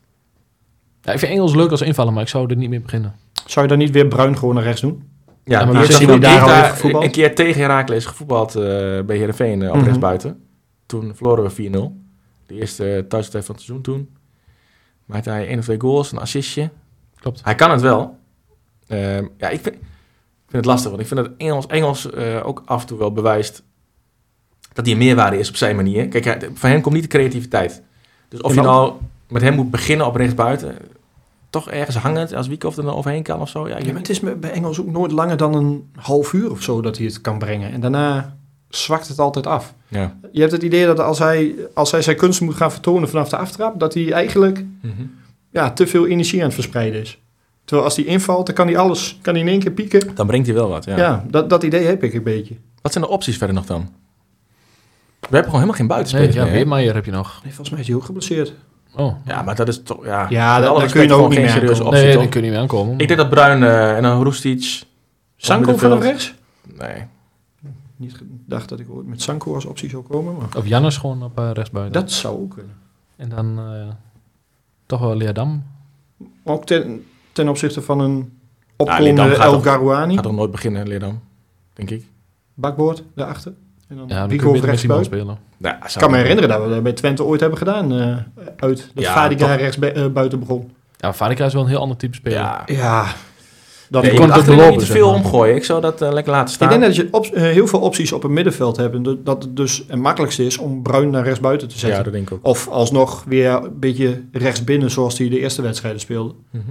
[1.02, 3.16] Ja, ik vind Engels leuk als invallen, maar ik zou er niet mee beginnen.
[3.46, 5.10] Zou je dan niet weer Bruin gewoon naar rechts doen?
[5.44, 7.04] Ja, maar zien we die daar al even gevoetbald?
[7.04, 8.62] een keer tegen Heracles gevoetbald eh,
[9.02, 9.84] bij Heerenveen eh, op Mhm.
[9.84, 10.44] rechtsbuiten.
[10.86, 12.06] Toen verloren we 4-0.
[12.46, 14.10] De eerste uh, thuiswedstrijd van het seizoen toen.
[15.06, 16.70] Maakte hij één of twee goals, een assistje.
[17.20, 17.42] Klopt.
[17.44, 18.18] Hij kan het wel.
[18.88, 19.82] Ehm, ja, ik vind, ik
[20.50, 23.12] vind het lastig, want ik vind dat Engels, Engels eh, ook af en toe wel
[23.12, 23.64] bewijst
[24.74, 26.08] dat hij een meerwaarde is op zijn manier.
[26.08, 27.82] Kijk, hij- van hem komt niet de creativiteit.
[28.30, 28.94] Dus of je nou
[29.30, 30.76] met hem moet beginnen op rechtsbuiten,
[31.50, 33.68] toch ergens hangend als Wiekhoff er dan overheen kan of zo.
[33.68, 36.62] Ja, ik maar het is bij Engels ook nooit langer dan een half uur of
[36.62, 37.72] zo dat hij het kan brengen.
[37.72, 38.38] En daarna
[38.70, 39.74] zwakt het altijd af.
[39.88, 40.18] ja.
[40.32, 43.30] Je hebt het idee dat als hij, als hij zijn kunst moet gaan vertonen vanaf
[43.30, 44.92] de aftrap, dat hij eigenlijk Mhm.
[45.52, 47.20] ja, te veel energie aan het verspreiden is.
[47.68, 50.16] Terwijl als hij invalt, dan kan hij alles, kan hij in één keer pieken.
[50.16, 50.98] Dan brengt hij wel wat, ja.
[50.98, 52.56] Ja, dat, dat idee heb ik een beetje.
[52.82, 53.82] Wat zijn de opties verder nog dan?
[55.20, 56.52] We hebben gewoon helemaal geen Nee, buitenspelers ja, meer?
[56.54, 57.40] Weermaier heb je nog.
[57.44, 58.54] Nee, volgens mij is hij ook geblesseerd.
[58.96, 59.16] Oh.
[59.26, 60.06] Ja, maar dat is toch...
[60.06, 61.94] Ja, Ja, dat- respect kun je gewoon ook niet geen mee serieuze aankomen.
[62.00, 62.22] optie, nee, toch?
[62.22, 63.00] die kun je niet meer aankomen.
[63.00, 64.84] Ik denk dat Bruin eh, en dan Roestic...
[65.38, 66.34] Sanko vanaf rechts?
[66.78, 67.04] Nee.
[67.96, 71.24] Niet gedacht dat ik ooit met Sanko als optie zou komen, maar Of Jannes gewoon
[71.24, 72.02] op uh, rechtsbuiten.
[72.02, 72.76] dat zou ook kunnen.
[73.16, 73.88] En dan eh,
[74.86, 75.64] toch wel Leerdam.
[76.44, 77.06] Ook ten,
[77.38, 78.40] ten opzichte van een
[78.76, 80.14] opkomende gaat El Garouani.
[80.14, 81.20] Gaat toch nooit beginnen, Leerdam?
[81.74, 82.06] Denk ik.
[82.54, 83.54] Bakboord daarachter.
[83.88, 85.06] En dan Ja, Rico Simon rechtsbuiten.
[85.06, 85.38] spelen.
[85.58, 87.94] Nou, Ik kan me herinneren dat we dat bij Twente ooit hebben gedaan.
[87.94, 88.16] eh,
[88.58, 90.72] uit dat Ja, rechts eh, buiten begon.
[90.98, 92.38] Ja, Varika is wel een heel ander type speler.
[92.40, 92.64] Ja.
[92.66, 93.06] Ja,
[93.90, 95.16] dat Nee, kon het niet te veel maar.
[95.16, 95.56] omgooien.
[95.56, 96.72] Ik zou dat eh, lekker laten staan.
[96.74, 98.96] Ik denk dat je op, heel veel opties op het middenveld hebt.
[98.96, 102.04] En dat- het dus het makkelijkste is om Bruin naar rechtsbuiten te ja, zetten.
[102.04, 102.46] dat denk ik ook.
[102.46, 106.34] Of alsnog weer een beetje rechtsbinnen zoals hij de eerste wedstrijden speelde.
[106.52, 106.64] Mhm.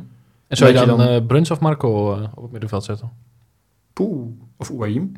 [0.48, 3.10] En zou je dan, dan- eh, Bruns of Marco eh, op het middenveld zetten?
[3.92, 4.26] Poeh.
[4.56, 5.12] Of Ouahim.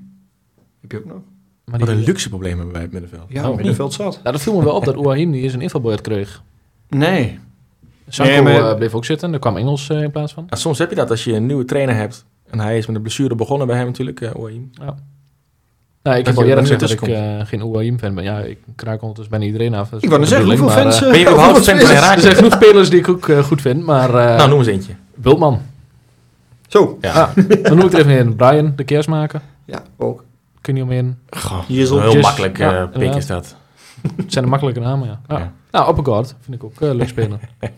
[0.81, 1.21] Heb je ook nog?
[1.65, 3.33] Maar Wat die, een luxe probleem hebben wij op het middenveld.
[3.33, 3.57] Ja, Oh.
[3.57, 4.21] middenveld zat.
[4.23, 6.43] Nou, dat viel me wel op dat Ouahim niet eens een invalbeurt kreeg.
[6.89, 7.39] Nee.
[8.09, 9.33] Sanko Nee, maar- eh, bleef ook zitten.
[9.33, 10.45] Er kwam Engels in plaats van.
[10.49, 12.25] Nou, soms heb je dat als je een nieuwe trainer hebt.
[12.51, 14.71] En hij is met een blessure begonnen bij hem natuurlijk, eh Oaim.
[14.73, 14.85] Ja.
[16.03, 18.25] Nou, ik Dat heb al er eerder gezegd dat ik geen Ouahim fan ben.
[18.25, 19.93] Ja, ik kraak ondertussen bijna iedereen af.
[19.93, 21.01] Ik wou zeggen, hoeveel fans...
[21.01, 23.31] maar, eh, Ben je überhaupt fan van fans- er zijn genoeg spelers die ik ook
[23.45, 24.09] goed vind, maar...
[24.15, 24.93] eh nou, noem eens eentje.
[25.19, 25.61] Bultman.
[26.69, 26.99] Zo.
[27.01, 27.13] Ja.
[27.13, 28.37] Ah, dan noem ik er even in.
[28.37, 29.41] Brian, de keersmaker.
[29.65, 30.25] Ja, ook.
[30.61, 31.19] kun je omheen.
[31.31, 32.01] Goh, Jizzle.
[32.01, 33.17] heel Jizz, makkelijk ja, inderdaad.
[33.17, 33.57] is dat.
[34.17, 35.21] Het zijn de makkelijke namen, ja.
[35.29, 35.39] ja.
[35.39, 35.53] Ja.
[35.71, 37.41] Nou, Oppegaard vind ik ook eh, leuk spelen.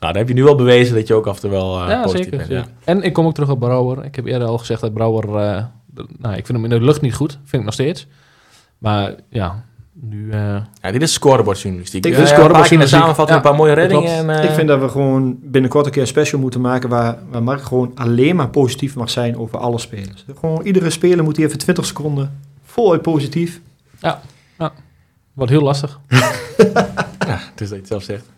[0.00, 1.88] Nou, dan heb je nu wel bewezen dat je ook af en toe wel eh,
[1.88, 2.38] ja, positief zeker.
[2.38, 2.50] bent.
[2.50, 2.66] zeker.
[2.84, 4.04] En ik kom ook terug op Brouwer.
[4.04, 5.24] Ik heb eerder al gezegd dat Brouwer...
[5.36, 7.32] eh, de- nou, ik vind hem in de lucht niet goed.
[7.32, 8.06] Vind ik nog steeds.
[8.78, 10.30] Maar ja, nu...
[10.30, 12.06] eh, Ja, dit is scorebordjournalistiek.
[12.06, 13.00] Ik Eh, vind een paar keer in de scorebordjournalistiek.
[13.00, 14.12] samenvatting, een paar mooie reddingen.
[14.30, 17.18] En, eh, Ik vind dat we gewoon binnenkort een keer een special moeten maken waar,
[17.30, 20.24] waar Mark gewoon alleen maar positief mag zijn over alle spelers.
[20.40, 23.60] Gewoon iedere speler moet even 20 seconden voluit positief.
[25.32, 26.00] wordt heel lastig.
[27.26, 28.28] Ja, het is dat je het zelf zegt.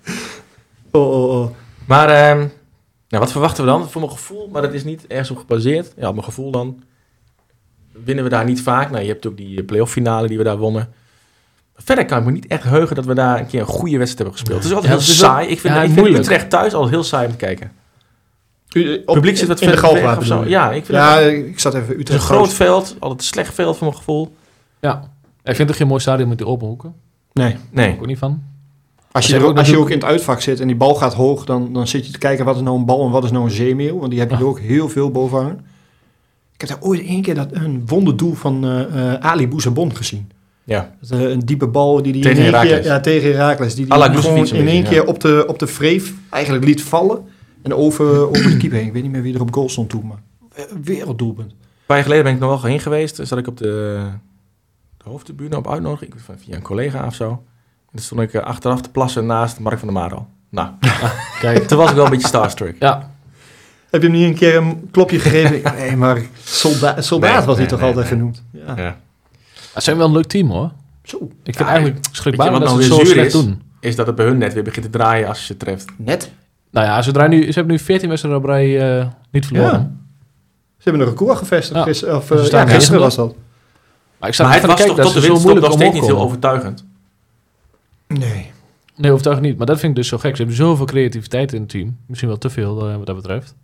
[0.91, 1.51] Oh, oh, oh.
[1.87, 2.39] Maar ehm,
[3.09, 3.91] nou, wat verwachten we dan?
[3.91, 5.93] Voor mijn gevoel, maar dat is niet ergens op gebaseerd.
[5.97, 6.83] Ja, op mijn gevoel dan
[8.05, 8.91] winnen we daar niet vaak.
[8.91, 10.89] Nou, je hebt ook die playoff finale die we daar wonnen.
[11.77, 14.19] Verder kan ik me niet echt heugen dat we daar een keer een goede wedstrijd
[14.19, 14.57] hebben gespeeld.
[14.59, 15.49] Het is altijd heel saai.
[15.49, 16.23] Ik vind, ja, ik vind moeilijk.
[16.23, 17.73] Utrecht thuis altijd heel saai om te kijken.
[18.73, 20.45] U- op- publiek zit wat in de verder weg Galgenwaard of zo.
[20.51, 22.97] Ja, ik vind Ja, het, ik zat even het is Utrecht een groot veld.
[22.99, 24.37] Altijd een slecht veld voor mijn gevoel.
[24.81, 25.11] Ja.
[25.45, 26.95] Ik vind het geen mooi stadion met die open hoeken.
[27.33, 27.51] Nee.
[27.53, 27.93] Daar Nee.
[27.93, 28.43] ik ook niet van.
[29.13, 31.15] Als je, er ook, als je ook in het uitvak zit en die bal gaat
[31.15, 33.31] hoog, dan, dan zit je te kijken wat is nou een bal en wat is
[33.31, 33.99] nou een zeemeeuw.
[33.99, 34.43] Want die heb je Ja.
[34.43, 35.61] ook heel veel boven hangen.
[36.55, 40.31] Ik heb daar ooit één keer dat, een wonderdoel van eh, eh, Ali Boussabon gezien.
[40.65, 40.95] Ja.
[41.11, 42.87] Eh, een diepe bal die die Tegen in één keer, Herakles.
[42.87, 43.75] ja, tegen Herakles.
[43.75, 47.25] Die la gewoon in één beetje, keer op, de, op de vreef eigenlijk liet vallen.
[47.63, 48.87] En over, over de keeper heen.
[48.87, 50.23] Ik weet niet meer wie er op goal stond toen, maar
[50.83, 51.51] werelddoelpunt.
[51.51, 51.57] Een
[51.87, 53.15] paar jaar geleden ben ik nog wel heen geweest.
[53.15, 54.01] Toen zat ik op de,
[54.97, 56.15] de hoofdtribune op uitnodiging.
[56.37, 57.29] Via een collega of zo.
[57.31, 60.27] En toen stond ik eh, achteraf te plassen naast Mark van der Marel.
[60.51, 60.69] Nou,
[61.41, 61.67] Kijk.
[61.67, 62.77] toen was ik wel een beetje starstruck.
[62.79, 63.13] Ja.
[63.91, 65.75] Heb je hem niet een keer een klopje gegeven?
[65.79, 68.19] nee, maar solda soldaat Nee, was hij nee, toch nee, altijd nee.
[68.19, 68.43] genoemd.
[68.53, 68.75] Ja.
[68.77, 68.97] Ja.
[69.75, 70.71] Ze zijn wel een leuk team hoor.
[71.03, 73.33] Zo, Ik vind Ja, eigenlijk schrikbarend wat dat nou ze het zo slecht is?
[73.33, 73.63] doen.
[73.81, 75.93] Is dat het bij hun net weer begint te draaien als je ze treft.
[75.97, 76.31] net.
[76.71, 80.01] Nou ja, ze, draaien nu, ze hebben nu 14 wedstrijden op rij eh, niet verloren.
[80.79, 81.79] Ze hebben een record gevestigd.
[81.79, 81.85] Ja.
[81.85, 83.35] gisteren- of, eh, ja, gisteren was dat.
[84.19, 86.05] Maar ik Maar het van was toch tot de dat zo winterstop nog steeds niet
[86.05, 86.85] heel overtuigend.
[88.07, 88.51] Nee.
[88.97, 89.57] Nee, overtuigend niet.
[89.59, 90.31] Maar dat vind ik dus zo gek.
[90.31, 91.97] Ze hebben zoveel creativiteit in het team.
[92.07, 93.55] Misschien wel te veel eh, wat dat betreft.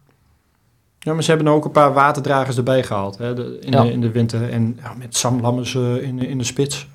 [1.02, 3.82] Ja, maar ze hebben ook een paar waterdragers erbij gehaald hè, de- in, Ja.
[3.82, 4.50] de, in de winter.
[4.50, 6.88] En ja, met Sam Lammers eh, in, de- in de spits.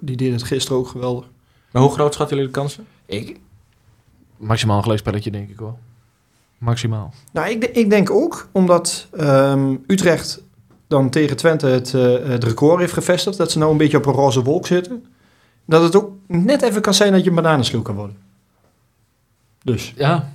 [0.00, 1.24] Die deed het gisteren ook geweldig.
[1.70, 2.86] Maar hoe groot schatten jullie de kansen?
[3.06, 3.38] Ik,
[4.36, 5.74] Maximaal een gelijkspelletje, denk ik hoor.
[6.58, 7.12] Maximaal.
[7.32, 10.42] nou, ik, ik denk ook, omdat ehm, Utrecht
[10.86, 13.36] dan tegen Twente het, eh, het record heeft gevestigd.
[13.36, 15.04] Dat ze nou een beetje op een roze wolk zitten.
[15.64, 18.16] Dat het ook net even kan zijn dat je een bananenschil kan worden.
[19.64, 20.32] Dus, Ja,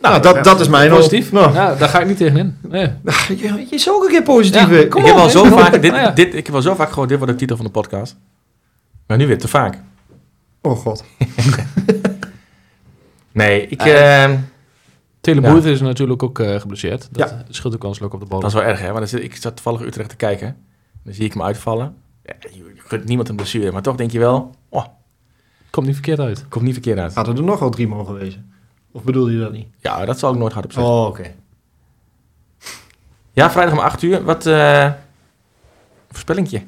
[0.00, 1.32] nou, dat, dat is mijn positief.
[1.32, 2.56] Nou, Ja, daar ga ik niet tegenin.
[2.68, 2.90] Nee.
[3.28, 5.44] je, je zou ook een keer positief Ja, kom ik, heb op, al hè, zo
[5.44, 6.10] vaak, dit, Nou ja.
[6.10, 8.16] dit, ik heb al zo vaak gehoord, dit wordt de titel van de podcast.
[9.06, 9.78] Maar nu weer te vaak.
[10.60, 11.04] Oh god.
[13.32, 14.38] Nee, ik, Eh, ehm,
[15.20, 17.08] Teleboert is natuurlijk ook eh, geblesseerd.
[17.10, 17.44] Dat Ja.
[17.48, 18.40] scheelt ook kanselijk op de bal.
[18.40, 18.92] dat is wel erg hè.
[18.92, 20.56] Want ik zat toevallig Utrecht te kijken.
[21.04, 21.94] Dan zie ik hem uitvallen.
[22.24, 23.72] Ja, je gunt niemand een blessure.
[23.72, 24.84] Maar toch denk je wel, oh,
[25.70, 26.44] Komt niet verkeerd uit.
[26.48, 27.14] komt niet verkeerd uit.
[27.14, 28.52] Hadden er nog wel drie mogen wezen?
[28.92, 29.68] Of bedoelde je dat niet?
[29.78, 30.92] Ja, dat zal ik nooit hardop zeggen.
[30.92, 31.34] Oh, oké.
[33.32, 34.24] Ja, vrijdag om 8 uur.
[34.24, 34.92] Wat, eh
[36.10, 36.62] voorspellingje.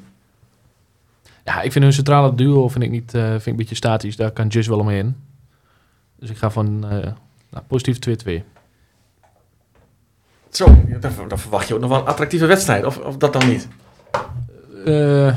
[1.43, 4.15] Ja, ik vind hun centrale duo vind ik niet, eh, vind ik een beetje statisch.
[4.15, 5.15] Daar kan Jizz wel omheen.
[6.15, 7.11] Dus ik ga van eh
[7.49, 8.43] nou, positief 2-2.
[10.49, 12.85] Zo, ja, dan, dan verwacht je ook nog wel een attractieve wedstrijd.
[12.85, 13.67] Of, of dat dan niet?
[14.85, 15.35] Eh,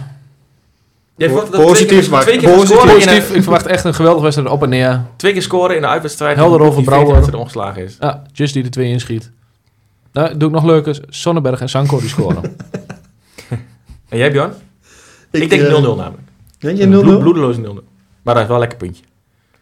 [1.16, 2.66] Jij verwacht dat Positief, twee keer, twee Positief.
[2.76, 3.28] scoren in positief.
[3.30, 5.02] een- Ik verwacht echt een geweldige wedstrijd op en neer.
[5.16, 6.36] Twee keer scoren in de uitwedstrijd.
[6.36, 7.36] Helder die over 14 Brouwer.
[7.38, 7.96] ongeslagen is.
[8.00, 9.30] Ja, Just die de twee inschiet.
[10.12, 11.00] Nou, doe ik nog leuker.
[11.08, 12.42] Sonnenberg en Sanko die scoren.
[14.08, 14.52] En jij Bjorn?
[15.30, 16.28] Ik, denk 0-0 eh, namelijk.
[16.58, 17.00] Denk je Een 0-0?
[17.00, 17.84] bloed- bloedeloze 0-0.
[18.22, 19.04] Maar dat is wel een lekker puntje.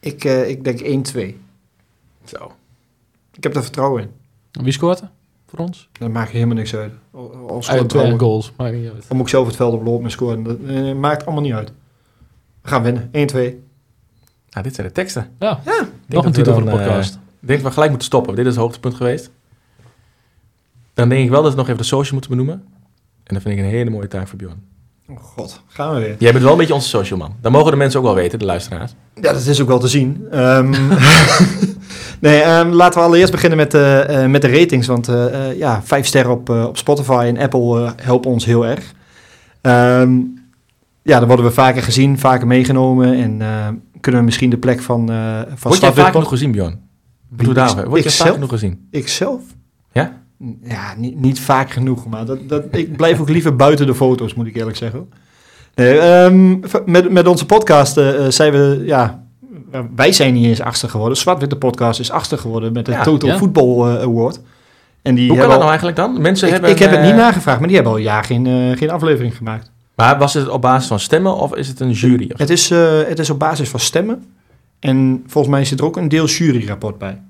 [0.01, 1.41] Ik, eh, ik denk 1-2.
[2.25, 2.53] Zo.
[3.33, 4.11] Ik heb er vertrouwen in.
[4.65, 5.11] Wie scoort er
[5.55, 5.89] voor ons?
[5.93, 6.93] Dat maakt helemaal niks uit.
[7.13, 8.53] Al, al Uit twee goals.
[8.57, 9.09] Maakt niet uit.
[9.09, 10.43] Dan moet ik zelf het veld oplopen en scoren.
[10.43, 11.73] Dat eh, maakt allemaal niet uit.
[12.63, 13.03] We gaan winnen.
[13.03, 13.11] 1-2.
[14.51, 15.31] Nou, dit zijn de teksten.
[15.39, 15.73] Ja, Ja.
[15.73, 17.15] Ik denk nog een dat we titel voor de dan, eh, podcast.
[17.15, 18.35] Ik denk dat we gelijk moeten stoppen.
[18.35, 19.31] Dit is het hoogtepunt geweest.
[20.95, 22.65] Dan denk ik wel dat we nog even de social moeten benoemen.
[23.25, 24.63] En dat vind ik een hele mooie taak voor Bjorn.
[25.09, 26.17] Oh god, gaan we weer.
[26.19, 27.35] Jij bent wel een beetje onze social man.
[27.41, 28.95] Dat mogen de mensen ook wel weten, de luisteraars.
[29.15, 30.27] Ja, dat is ook wel te zien.
[30.31, 30.73] Ehm,
[32.31, 34.87] nee, ehm, laten we allereerst beginnen met, eh, met de ratings.
[34.87, 38.93] Want eh, ja, vijf sterren op, op Spotify en Apple helpen ons heel erg.
[39.61, 40.13] Ehm,
[41.03, 43.15] ja, dan worden we vaker gezien, vaker meegenomen.
[43.15, 43.39] En
[44.01, 45.17] kunnen we misschien de plek van, van
[45.47, 46.81] Word jij Stadwit- vaak genoeg gezien, Bjorn?
[47.31, 47.89] Doe daarover.
[47.89, 48.35] Word je vaak zelf?
[48.35, 48.87] genoeg gezien?
[48.91, 49.41] Ikzelf?
[49.93, 50.23] Ja?
[50.63, 52.07] Ja, niet, niet vaak genoeg.
[52.09, 55.09] Maar dat, dat, ik blijf ook liever buiten de foto's, moet ik eerlijk zeggen.
[55.75, 59.24] Nee, ehm, v- met, met onze podcast eh, zijn we, ja,
[59.97, 61.17] wij zijn niet eens achter geworden.
[61.19, 63.37] Zwart-Witte Podcast is achter geworden met de Ja, Total ja.
[63.37, 64.41] Football eh, Award.
[65.03, 66.21] En die Hoe kan dat nou eigenlijk dan?
[66.21, 66.71] Mensen ik, hebben...
[66.71, 68.91] ik heb het eh, niet nagevraagd, maar die hebben al een jaar geen, eh, geen
[68.91, 69.71] aflevering gemaakt.
[69.95, 72.31] Maar was het op basis van stemmen of is het een jury?
[72.37, 74.25] Het is, eh, het is op basis van stemmen.
[74.81, 77.21] En volgens mij zit er ook een deel juryrapport bij.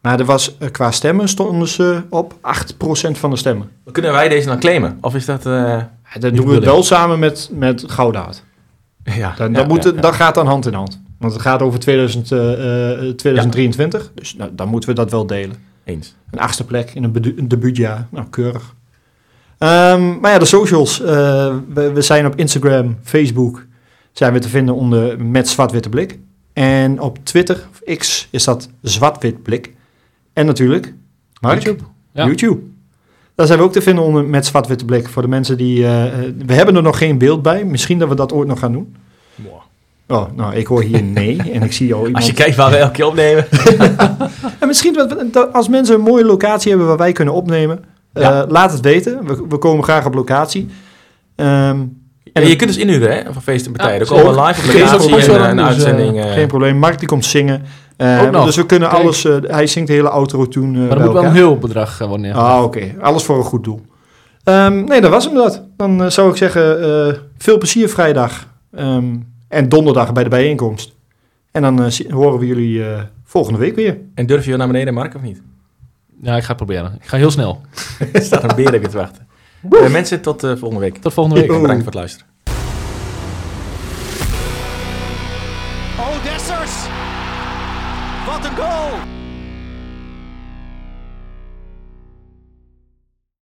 [0.00, 3.70] Maar er was, eh, qua stemmen stonden ze op 8% van de stemmen.
[3.92, 4.98] Kunnen wij deze dan claimen?
[5.00, 5.46] Of is dat...
[5.46, 8.42] eh, Ja, dat doen we wel samen met, met Goudaard.
[9.04, 9.90] ja, Dan, ja, dat, moet, ja.
[9.90, 11.00] dat gaat dan hand in hand.
[11.18, 14.10] Want het gaat over 2000, eh, eh, 2023.
[14.14, 15.56] Dus nou, dan moeten we dat wel delen.
[15.84, 16.14] Eens.
[16.30, 18.06] Een achtste plek in een, een debuutjaar.
[18.10, 18.74] Nou, keurig.
[19.58, 21.00] Ehm, maar ja, de socials.
[21.02, 23.66] eh, we, we zijn op Instagram, Facebook.
[24.12, 26.18] Zijn we te vinden onder met zwart-witte blik.
[26.52, 29.72] En op Twitter, of X, is dat zwart-wit blik.
[30.32, 30.94] En natuurlijk,
[31.40, 31.84] Mark, YouTube.
[32.12, 32.24] Ja.
[32.26, 32.60] YouTube.
[33.34, 35.08] Daar zijn we ook te vinden onder met zwart-witte blik.
[35.08, 35.84] Voor de mensen die...
[35.84, 37.64] eh, eh, we hebben er nog geen beeld bij.
[37.64, 38.96] Misschien dat we dat ooit nog gaan doen.
[40.08, 41.36] Oh, nou, ik hoor hier nee.
[41.52, 42.16] en ik zie al iemand...
[42.16, 43.46] Als je kijkt waar we elke keer opnemen.
[44.60, 48.42] En misschien dat dat als mensen een mooie locatie hebben waar wij kunnen opnemen, eh,
[48.48, 49.26] laat het weten.
[49.26, 50.68] We, we komen graag op locatie.
[51.36, 51.76] Ehm,
[52.32, 54.00] En je kunt dus inhuren hè, van feesten en partijen.
[54.00, 56.20] Ja, Dan komen live op Geen locatie en eh, een Dus, uitzending.
[56.20, 56.76] eh, geen probleem.
[56.76, 57.62] Mark die komt zingen.
[57.96, 58.44] Eh, nog.
[58.44, 59.02] Dus we kunnen Kijk.
[59.02, 59.24] alles...
[59.24, 61.98] eh, hij zingt de hele outro toen uh, Maar er moet wel een heel bedrag
[61.98, 62.32] worden.
[62.32, 62.94] Ah, oké.
[63.00, 63.80] Alles voor een goed doel.
[64.44, 65.62] Ehm, nee, dat was hem dat.
[65.76, 68.46] Dan zou ik zeggen, eh, veel plezier vrijdag.
[68.76, 69.04] Ehm,
[69.48, 70.96] en donderdag bij de bijeenkomst.
[71.50, 73.98] En dan eh, horen we jullie eh, volgende week weer.
[74.14, 75.42] En durf je naar beneden, Mark, of niet?
[76.22, 76.94] Ja, ik ga het proberen.
[77.00, 77.60] Ik ga heel snel.
[78.12, 79.26] Er staat een beer op je te wachten.
[79.70, 80.96] Eh, mensen, tot volgende week.
[80.96, 81.50] Tot volgende week.
[81.50, 82.27] En bedankt voor het luisteren.